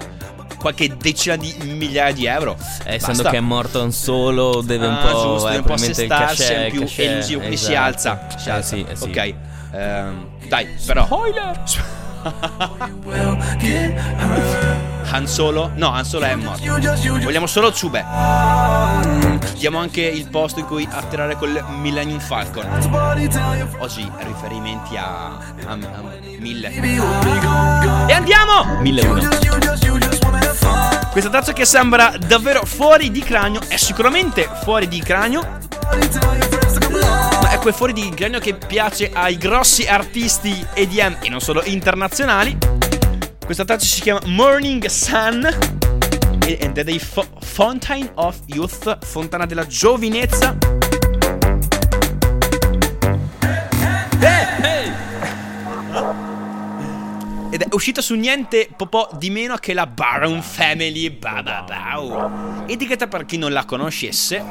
[0.59, 2.57] Qualche decina di migliaia di euro.
[2.85, 5.21] Eh, essendo che è morto un solo, deve un Ah, po'.
[5.35, 7.85] giusto, eh, deve un po' assestarsi cachet, in più cachet, elusivo, quindi si esatto.
[7.85, 8.27] alza.
[8.39, 8.77] Si Eh, alza.
[8.77, 9.05] sì, eh, sì.
[9.05, 9.35] Ok.
[9.75, 11.07] Ehm, dai, però.
[15.11, 15.71] Han Solo.
[15.75, 16.63] No, Han Solo è morto.
[17.23, 18.05] Vogliamo solo Tsube.
[19.57, 22.67] Diamo anche il posto in cui atterrare col Millennium Falcon.
[23.79, 25.27] Oggi riferimenti a,
[25.67, 25.79] a, a
[26.39, 26.71] mille.
[28.07, 28.79] E andiamo!
[28.81, 29.29] 1001.
[31.11, 35.59] Questa traccia che sembra davvero fuori di cranio è sicuramente fuori di cranio.
[37.43, 41.63] Ma è quel fuori di cranio che piace ai grossi artisti EDM e non solo
[41.65, 42.57] internazionali.
[43.45, 45.47] Questa traccia si chiama Morning Sun
[46.47, 50.57] ed è dei Fo- Fountain of Youth, fontana della giovinezza.
[57.51, 62.65] Ed è uscita su niente po' di meno che la Baron Family Bababau.
[62.67, 64.45] Etichetta per chi non la conoscesse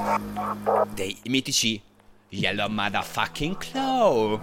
[0.94, 1.82] dei mitici
[2.30, 4.40] Yellow Motherfucking Claw.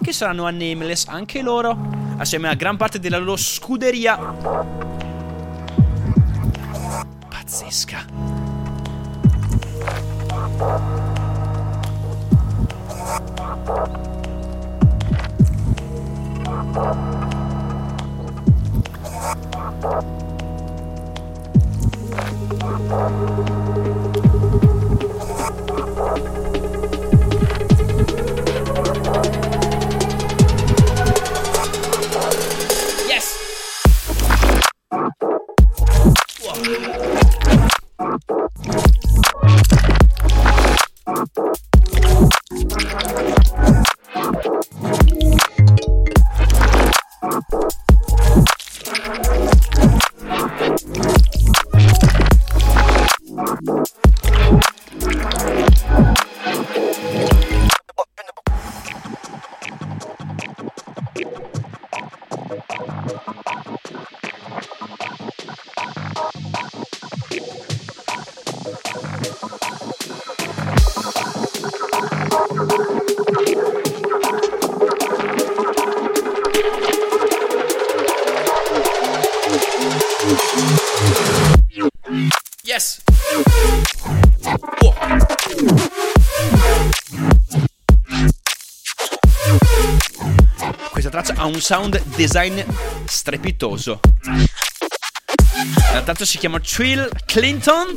[0.00, 1.76] Che saranno a Nameless anche loro,
[2.16, 4.16] assieme a gran parte della loro scuderia.
[7.28, 8.04] Pazzesca.
[26.14, 26.51] Yes!
[36.62, 37.11] Thank you.
[91.62, 92.60] Sound design
[93.04, 94.00] strepitoso.
[96.04, 97.94] Traccia si chiama Trill Clinton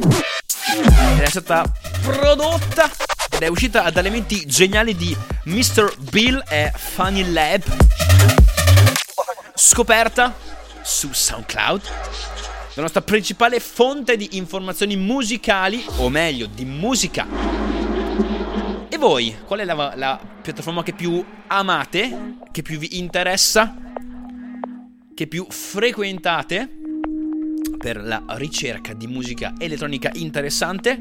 [1.17, 1.65] ed è stata
[2.01, 2.91] prodotta
[3.31, 5.95] ed è uscita da elementi geniali di Mr.
[5.97, 7.63] Bill e Funny Lab.
[9.55, 10.35] Scoperta
[10.83, 11.81] su SoundCloud
[12.75, 17.64] la nostra principale fonte di informazioni musicali, o meglio, di musica.
[19.07, 23.75] Voi, qual è la, la piattaforma che più amate, che più vi interessa,
[25.13, 26.67] che più frequentate
[27.77, 30.99] per la ricerca di musica elettronica interessante?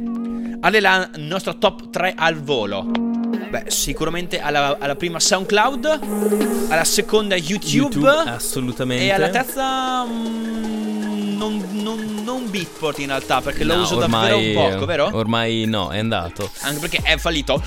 [0.60, 2.82] È la nostra top 3 al volo?
[2.82, 9.04] Beh, sicuramente alla, alla prima SoundCloud, alla seconda YouTube, YouTube, assolutamente.
[9.06, 10.93] e alla terza mm,
[11.24, 15.10] non, non, non Beatport in realtà perché lo No, uso davvero un poco, vero?
[15.12, 16.50] Ormai no, è andato.
[16.60, 17.62] Anche perché è fallito.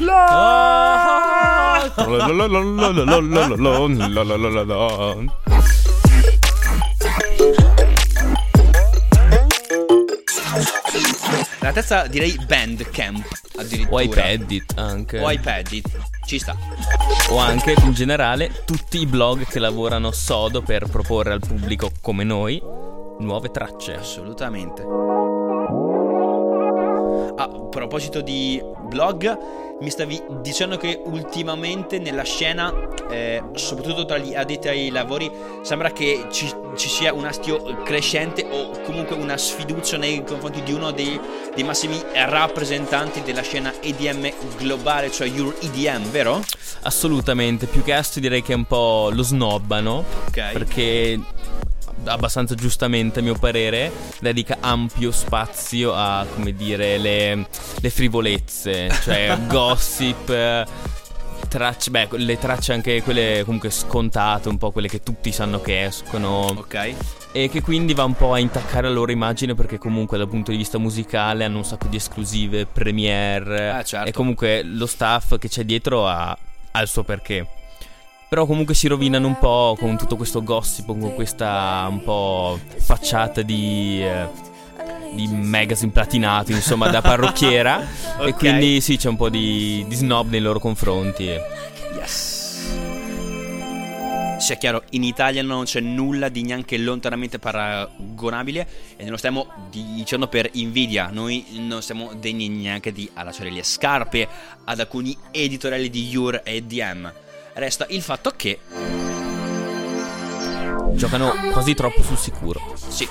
[11.60, 13.28] La terza direi Bandcamp
[13.58, 13.96] addirittura.
[13.96, 15.20] O iPadit anche.
[15.20, 15.90] O iPadit.
[16.26, 16.56] Ci sta.
[17.30, 22.24] O anche in generale tutti i blog che lavorano sodo per proporre al pubblico come
[22.24, 22.62] noi
[23.20, 23.96] nuove tracce.
[23.96, 24.84] Assolutamente.
[27.40, 29.38] A proposito di blog,
[29.80, 32.74] mi stavi dicendo che ultimamente nella scena,
[33.12, 38.48] eh, soprattutto tra gli addetti ai lavori, sembra che ci, ci sia un astio crescente
[38.50, 41.20] o comunque una sfiducia nei confronti di uno dei,
[41.54, 46.44] dei massimi rappresentanti della scena EDM globale, cioè Euro EDM, vero?
[46.82, 50.04] Assolutamente, più che astio direi che è un po' lo snobbano.
[50.28, 50.52] Ok.
[50.54, 51.20] Perché
[52.08, 57.48] abbastanza giustamente a mio parere dedica ampio spazio a come dire le,
[57.80, 60.66] le frivolezze cioè gossip
[61.48, 65.86] tracce beh le tracce anche quelle comunque scontate un po' quelle che tutti sanno che
[65.86, 66.94] escono Ok.
[67.32, 70.52] e che quindi va un po' a intaccare la loro immagine perché comunque dal punto
[70.52, 74.10] di vista musicale hanno un sacco di esclusive premiere Ah, certo.
[74.10, 76.38] e comunque lo staff che c'è dietro ha,
[76.72, 77.48] ha il suo perché
[78.30, 83.42] però comunque si rovinano un po' con tutto questo gossip, con questa un po' facciata
[83.42, 84.28] di, eh,
[85.14, 87.86] di magazine platinato, insomma, da parrucchiera.
[88.20, 88.38] E Ok.
[88.38, 91.26] quindi sì, c'è un po' di, di snob nei loro confronti.
[91.96, 92.36] Yes.
[94.40, 99.48] sia chiaro, in Italia non c'è nulla di neanche lontanamente paragonabile e non lo stiamo
[99.72, 104.28] dicendo per invidia, noi non siamo degni neanche di allacciare le scarpe
[104.66, 107.12] ad alcuni editoriali di Yur e DM.
[107.58, 108.60] Resta il fatto che,
[110.92, 112.62] Giocano quasi troppo sul sicuro.
[112.88, 113.10] sì,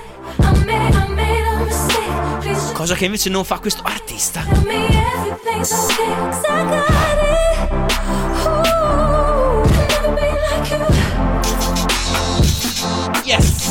[2.72, 4.44] cosa che invece non fa questo artista.
[13.24, 13.66] Yes!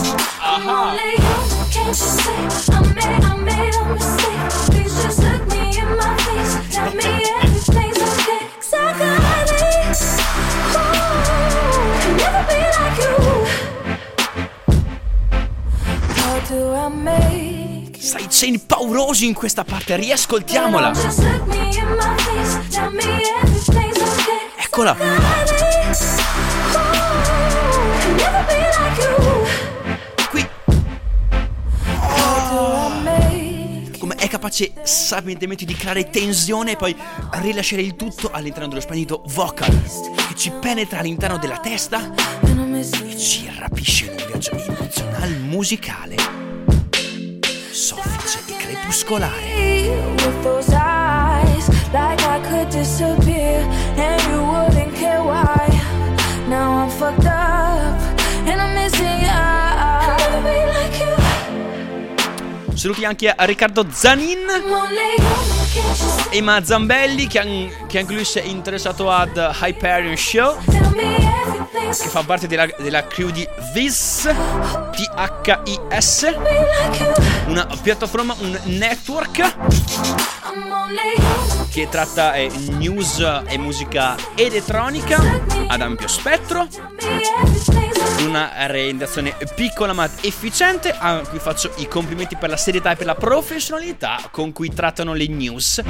[17.97, 20.91] Stai cenni paurosi in questa parte, riascoltiamola.
[24.57, 24.95] Eccola.
[30.29, 30.47] Qui.
[33.97, 36.95] Come è capace sapientemente di creare tensione e poi
[37.41, 39.81] rilasciare il tutto all'interno dello splendido vocal
[40.27, 46.34] che ci penetra all'interno della testa e ci rapisce in un viaggio emozionale musicale
[48.85, 49.53] crepuscolare.
[62.73, 66.37] Saluti anche a Riccardo Zanin I'm only human, can't you see?
[66.37, 70.84] e Ma Zambelli che, an- che anche lui si è interessato ad Hyperion Show.
[70.95, 74.27] Che fa parte della, della crew di This
[74.91, 76.33] T-H-I-S
[77.47, 79.55] una piattaforma, un network.
[81.69, 85.19] Che tratta eh, news e musica elettronica
[85.67, 86.67] ad ampio spettro.
[88.19, 93.05] Una redazione piccola ma efficiente a cui faccio i complimenti per la serietà e per
[93.05, 95.81] la professionalità con cui trattano le news.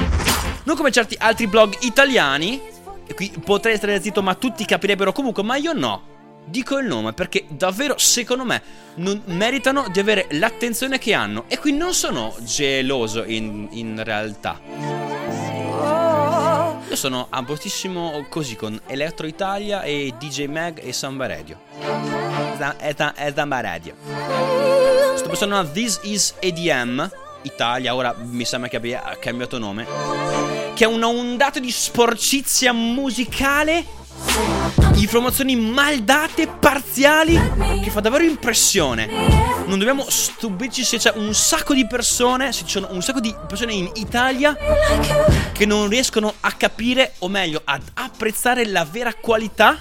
[0.64, 2.74] Non come certi altri blog italiani
[3.14, 6.14] qui potrei stare zitto ma tutti capirebbero comunque ma io no
[6.48, 8.62] Dico il nome perché davvero secondo me
[8.96, 14.62] non meritano di avere l'attenzione che hanno e qui non sono geloso in, in realtà
[16.88, 21.58] Io sono a postissimo così con Electro Italia e DJ Mag e Samba Radio.
[22.78, 23.96] E Samba Radio.
[25.16, 27.10] Sto pensando a This Is EDM
[27.46, 29.86] Italia, ora mi sembra che abbia cambiato nome.
[30.74, 33.86] Che è una ondata di sporcizia musicale.
[34.96, 37.40] Informazioni mal date, parziali,
[37.84, 39.08] che fa davvero impressione.
[39.66, 43.34] Non dobbiamo stupirci se c'è un sacco di persone, se ci sono un sacco di
[43.48, 44.56] persone in Italia
[45.52, 49.78] che non riescono a capire, o meglio, ad apprezzare la vera qualità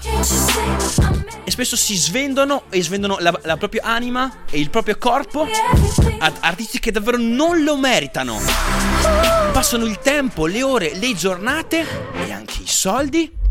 [1.43, 5.47] e spesso si svendono e svendono la, la propria anima e il proprio corpo
[6.19, 8.39] ad artisti che davvero non lo meritano.
[9.51, 11.85] Passano il tempo, le ore, le giornate
[12.25, 13.43] e anche i soldi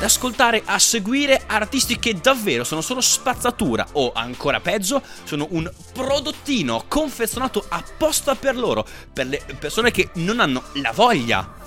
[0.00, 5.70] ad ascoltare, a seguire artisti che davvero sono solo spazzatura o ancora peggio, sono un
[5.92, 11.58] prodottino confezionato apposta per loro, per le persone che non hanno la voglia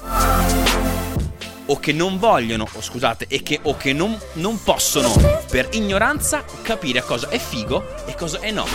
[1.66, 5.14] o che non vogliono, o scusate, e che, o che non, non possono,
[5.50, 8.66] per ignoranza, capire cosa è figo e cosa è no,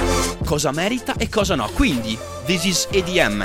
[0.44, 1.68] cosa merita e cosa no.
[1.74, 3.44] Quindi, this is EDM.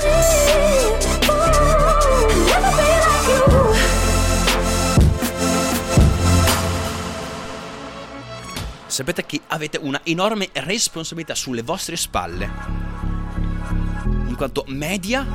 [8.94, 12.48] Sapete che avete una enorme responsabilità sulle vostre spalle.
[14.28, 15.26] In quanto media,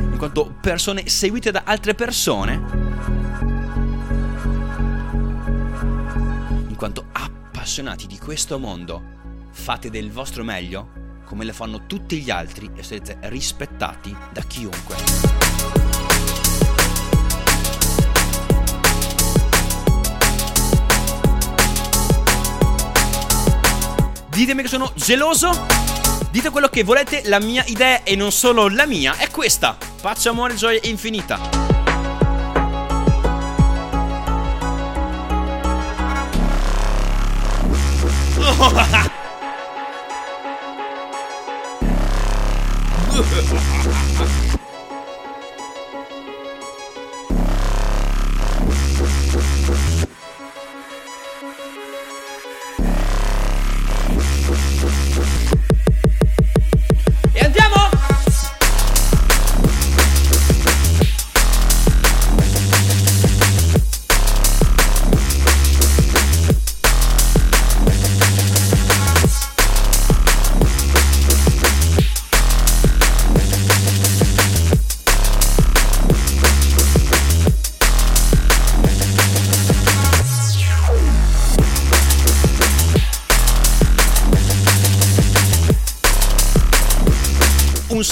[0.00, 2.54] in quanto persone seguite da altre persone,
[6.66, 12.30] in quanto appassionati di questo mondo, fate del vostro meglio come le fanno tutti gli
[12.30, 15.91] altri e sarete rispettati da chiunque.
[24.32, 25.66] Ditemi che sono geloso.
[26.30, 29.76] Dite quello che volete, la mia idea e non solo la mia è questa.
[30.00, 31.38] Pace, amore, gioia infinita.
[43.14, 43.62] E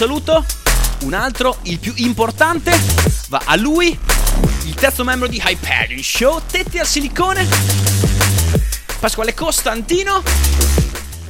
[0.01, 0.47] saluto,
[1.03, 2.73] un altro, il più importante,
[3.29, 3.99] va a lui,
[4.65, 7.47] il terzo membro di Hyperion Show, Tette al silicone,
[8.99, 10.23] Pasquale Costantino.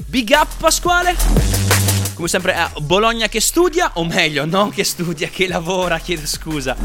[0.06, 1.16] Big up Pasquale.
[2.14, 6.76] Come sempre a Bologna che studia, o meglio, non che studia, che lavora, chiedo scusa.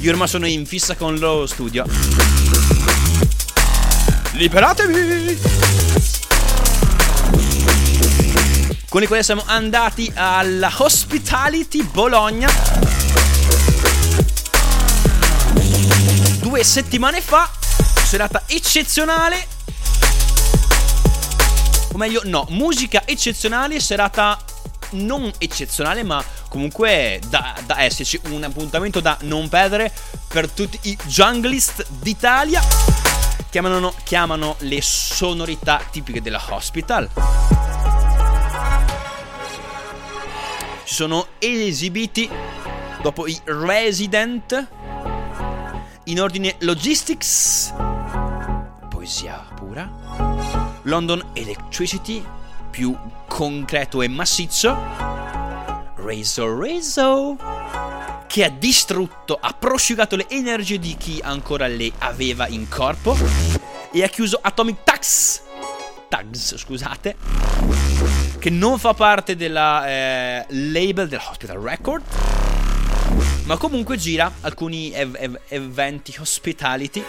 [0.00, 1.84] Io ormai sono in fissa con loro studio.
[4.32, 6.15] Liberatevi!
[8.96, 12.48] Con i quali siamo andati alla Hospitality Bologna.
[16.40, 17.46] Due settimane fa,
[18.06, 19.48] serata eccezionale.
[21.92, 24.42] O meglio, no, musica eccezionale, serata
[24.92, 29.92] non eccezionale, ma comunque da, da esserci un appuntamento da non perdere
[30.26, 32.62] per tutti i junglist d'Italia.
[33.50, 37.75] Chiamano, chiamano le sonorità tipiche della hospital.
[40.86, 42.30] Si sono esibiti
[43.02, 44.68] dopo i resident
[46.04, 47.74] in ordine logistics,
[48.88, 49.90] poesia pura,
[50.82, 52.24] London Electricity,
[52.70, 54.76] più concreto e massiccio,
[55.96, 57.36] Razor Razor,
[58.28, 63.16] che ha distrutto, ha prosciugato le energie di chi ancora le aveva in corpo,
[63.90, 65.40] e ha chiuso Atomic Tax,
[66.08, 67.16] Tags, scusate,
[68.46, 72.04] che non fa parte della eh, label del Hospital Record,
[73.42, 77.02] ma comunque gira alcuni ev- ev- eventi hospitality.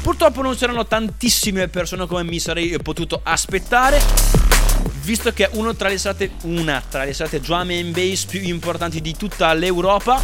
[0.00, 4.00] Purtroppo non c'erano tantissime persone come mi sarei potuto aspettare.
[5.02, 8.40] Visto che è uno tra le serate, una tra le serate drum and bass più
[8.40, 10.20] importanti di tutta l'Europa.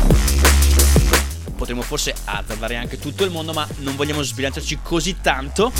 [1.56, 5.72] Potremmo forse azzardare anche tutto il mondo, ma non vogliamo sbilanciarci così tanto.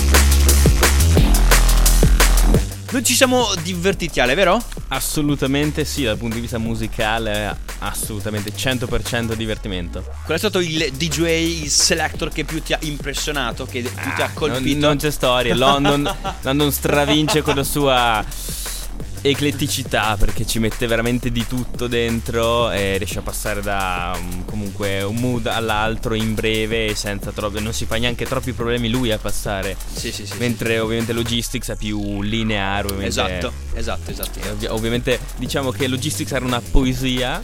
[2.95, 4.57] Noi ci siamo divertiti, Ale, vero?
[4.87, 10.01] Assolutamente sì, dal punto di vista musicale, assolutamente 100% divertimento.
[10.23, 14.21] Qual è stato il DJ, il selector che più ti ha impressionato, che più ti
[14.21, 14.87] ha Non, colpito?
[14.87, 16.09] non c'è storia, London,
[16.43, 18.23] London stravince con la sua
[19.21, 25.01] ecletticità perché ci mette veramente di tutto dentro e riesce a passare da um, comunque
[25.01, 29.11] un mood all'altro in breve e senza troppi non si fa neanche troppi problemi lui
[29.11, 30.33] a passare Sì, sì, sì.
[30.37, 34.39] mentre ovviamente Logistics è più lineare Esatto, esatto, esatto.
[34.43, 37.41] Eh, ovvi- ovviamente diciamo che Logistics era una poesia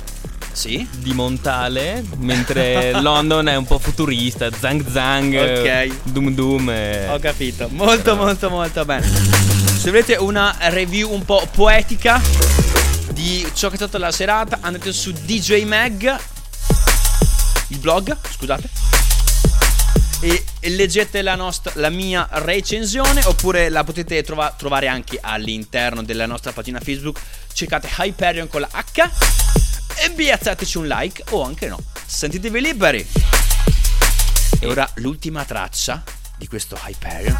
[0.51, 0.87] Sì?
[0.99, 5.95] di Montale mentre London è un po' futurista zang zang eh, Ok.
[6.11, 7.07] doom doom eh.
[7.09, 9.60] Ho capito, molto molto molto bene.
[9.81, 12.21] Se volete una review un po' poetica
[13.13, 16.19] di ciò che è stata la serata, andate su DJ Mag,
[17.69, 18.69] il blog, scusate,
[20.19, 26.27] e, leggete la, nostra, la mia recensione, oppure la potete trova- trovare anche all'interno della
[26.27, 27.19] nostra pagina Facebook.
[27.51, 29.09] Cercate Hyperion con la H
[29.95, 31.79] e piazzateci un like o anche no.
[32.05, 33.03] Sentitevi liberi.
[34.59, 36.03] E ora l'ultima traccia
[36.37, 37.39] di questo Hyperion.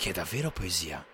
[0.00, 1.04] Che è davvero poesia.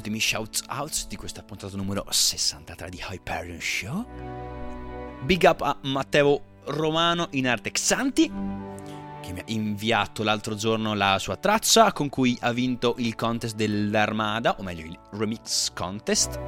[0.00, 4.06] Ultimi shout outs di questa puntata numero 63 di Hyperion Show.
[5.24, 8.32] Big up a Matteo Romano in arte Xanti
[9.20, 13.54] che mi ha inviato l'altro giorno la sua traccia con cui ha vinto il contest
[13.56, 16.40] dell'Armada, o meglio il remix contest.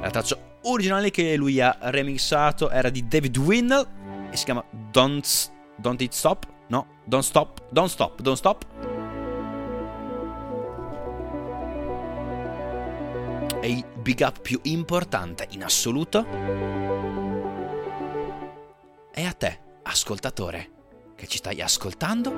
[0.00, 3.86] La traccia originale che lui ha remixato era di David Winnell
[4.30, 6.46] e si chiama Don't, Don't It Stop.
[6.68, 8.97] No, Don't Stop, Don't Stop, Don't Stop.
[13.70, 16.26] Il big up più importante in assoluto.
[19.12, 20.70] È a te, ascoltatore,
[21.14, 22.32] che ci stai ascoltando,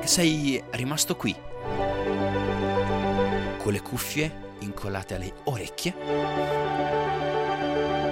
[0.00, 1.34] che sei rimasto qui,
[3.58, 5.94] con le cuffie incollate alle orecchie,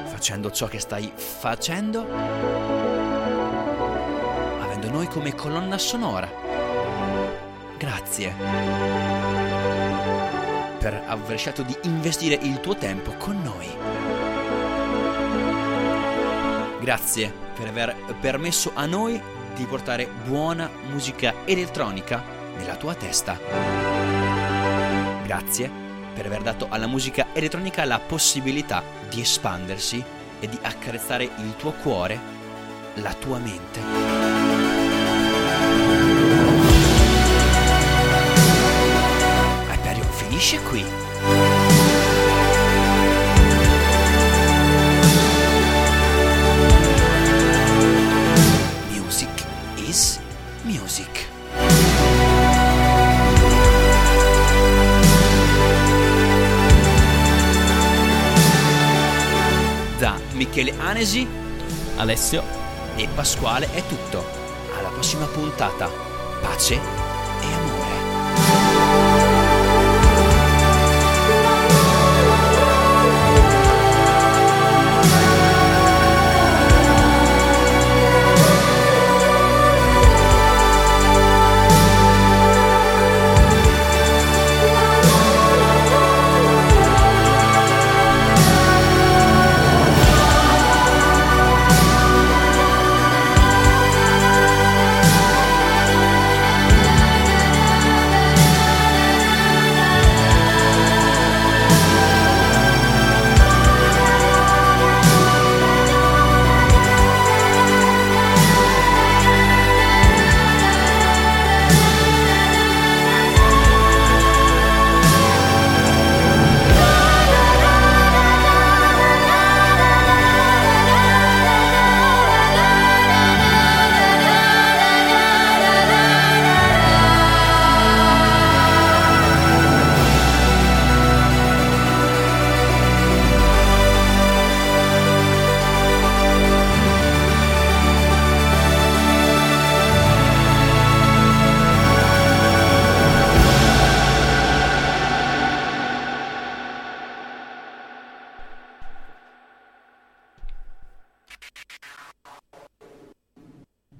[0.06, 2.06] facendo ciò che stai facendo,
[4.60, 6.30] avendo noi come colonna sonora.
[7.76, 9.65] Grazie
[10.86, 13.66] per aver scelto di investire il tuo tempo con noi.
[16.80, 19.20] Grazie per aver permesso a noi
[19.56, 22.22] di portare buona musica elettronica
[22.56, 23.36] nella tua testa.
[25.24, 25.68] Grazie
[26.14, 28.80] per aver dato alla musica elettronica la possibilità
[29.10, 30.00] di espandersi
[30.38, 32.16] e di accarezzare il tuo cuore,
[32.94, 34.25] la tua mente.
[60.96, 61.28] Pianesi,
[61.96, 62.42] Alessio
[62.96, 64.24] e Pasquale è tutto.
[64.78, 65.90] Alla prossima puntata.
[66.40, 67.05] Pace